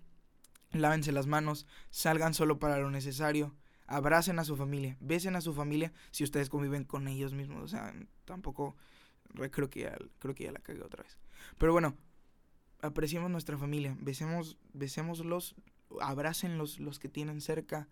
lávense 0.73 1.13
las 1.13 1.27
manos, 1.27 1.67
salgan 1.91 2.35
solo 2.35 2.59
para 2.59 2.79
lo 2.79 2.91
necesario, 2.91 3.55
abracen 3.87 4.39
a 4.39 4.45
su 4.45 4.57
familia, 4.57 4.97
besen 5.01 5.37
a 5.37 5.41
su 5.41 5.53
familia 5.53 5.93
si 6.11 6.25
ustedes 6.25 6.49
conviven 6.49 6.85
con 6.85 7.09
ellos 7.09 7.35
mismos. 7.35 7.63
O 7.63 7.69
sea, 7.69 7.95
tampoco 8.25 8.77
creo 9.51 9.71
que 9.71 9.81
ya, 9.81 9.99
creo 10.19 10.35
que 10.35 10.45
ya 10.45 10.53
la 10.53 10.61
cagué 10.61 10.83
otra 10.83 11.03
vez. 11.03 11.19
Pero 11.59 11.73
bueno, 11.73 11.97
apreciemos 12.83 13.31
nuestra 13.31 13.59
familia, 13.59 13.97
besemos, 14.01 14.59
besémoslos, 14.73 15.55
abrácenlos 16.01 16.79
los 16.79 16.99
que 16.99 17.09
tienen 17.09 17.41
cerca, 17.41 17.89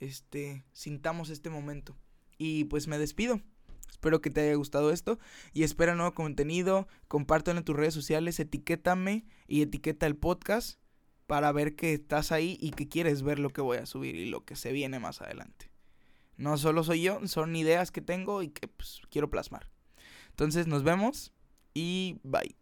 este, 0.00 0.64
sintamos 0.72 1.30
este 1.30 1.50
momento. 1.50 1.96
Y 2.38 2.64
pues 2.64 2.86
me 2.86 2.98
despido. 2.98 3.40
Espero 3.88 4.20
que 4.20 4.30
te 4.30 4.42
haya 4.42 4.54
gustado 4.54 4.90
esto 4.90 5.18
y 5.52 5.62
espera 5.62 5.94
nuevo 5.94 6.14
contenido. 6.14 6.86
Compártelo 7.08 7.58
en 7.58 7.64
tus 7.64 7.76
redes 7.76 7.94
sociales, 7.94 8.38
etiquétame 8.40 9.26
y 9.46 9.62
etiqueta 9.62 10.06
el 10.06 10.16
podcast 10.16 10.78
para 11.26 11.50
ver 11.52 11.74
que 11.74 11.94
estás 11.94 12.32
ahí 12.32 12.56
y 12.60 12.70
que 12.70 12.88
quieres 12.88 13.22
ver 13.22 13.38
lo 13.38 13.50
que 13.50 13.60
voy 13.60 13.78
a 13.78 13.86
subir 13.86 14.14
y 14.14 14.26
lo 14.26 14.44
que 14.44 14.56
se 14.56 14.72
viene 14.72 14.98
más 14.98 15.22
adelante. 15.22 15.70
No 16.36 16.58
solo 16.58 16.84
soy 16.84 17.02
yo, 17.02 17.26
son 17.26 17.56
ideas 17.56 17.90
que 17.90 18.02
tengo 18.02 18.42
y 18.42 18.48
que 18.48 18.68
pues, 18.68 19.00
quiero 19.10 19.30
plasmar. 19.30 19.70
Entonces 20.30 20.66
nos 20.66 20.82
vemos 20.82 21.32
y 21.74 22.18
bye. 22.22 22.56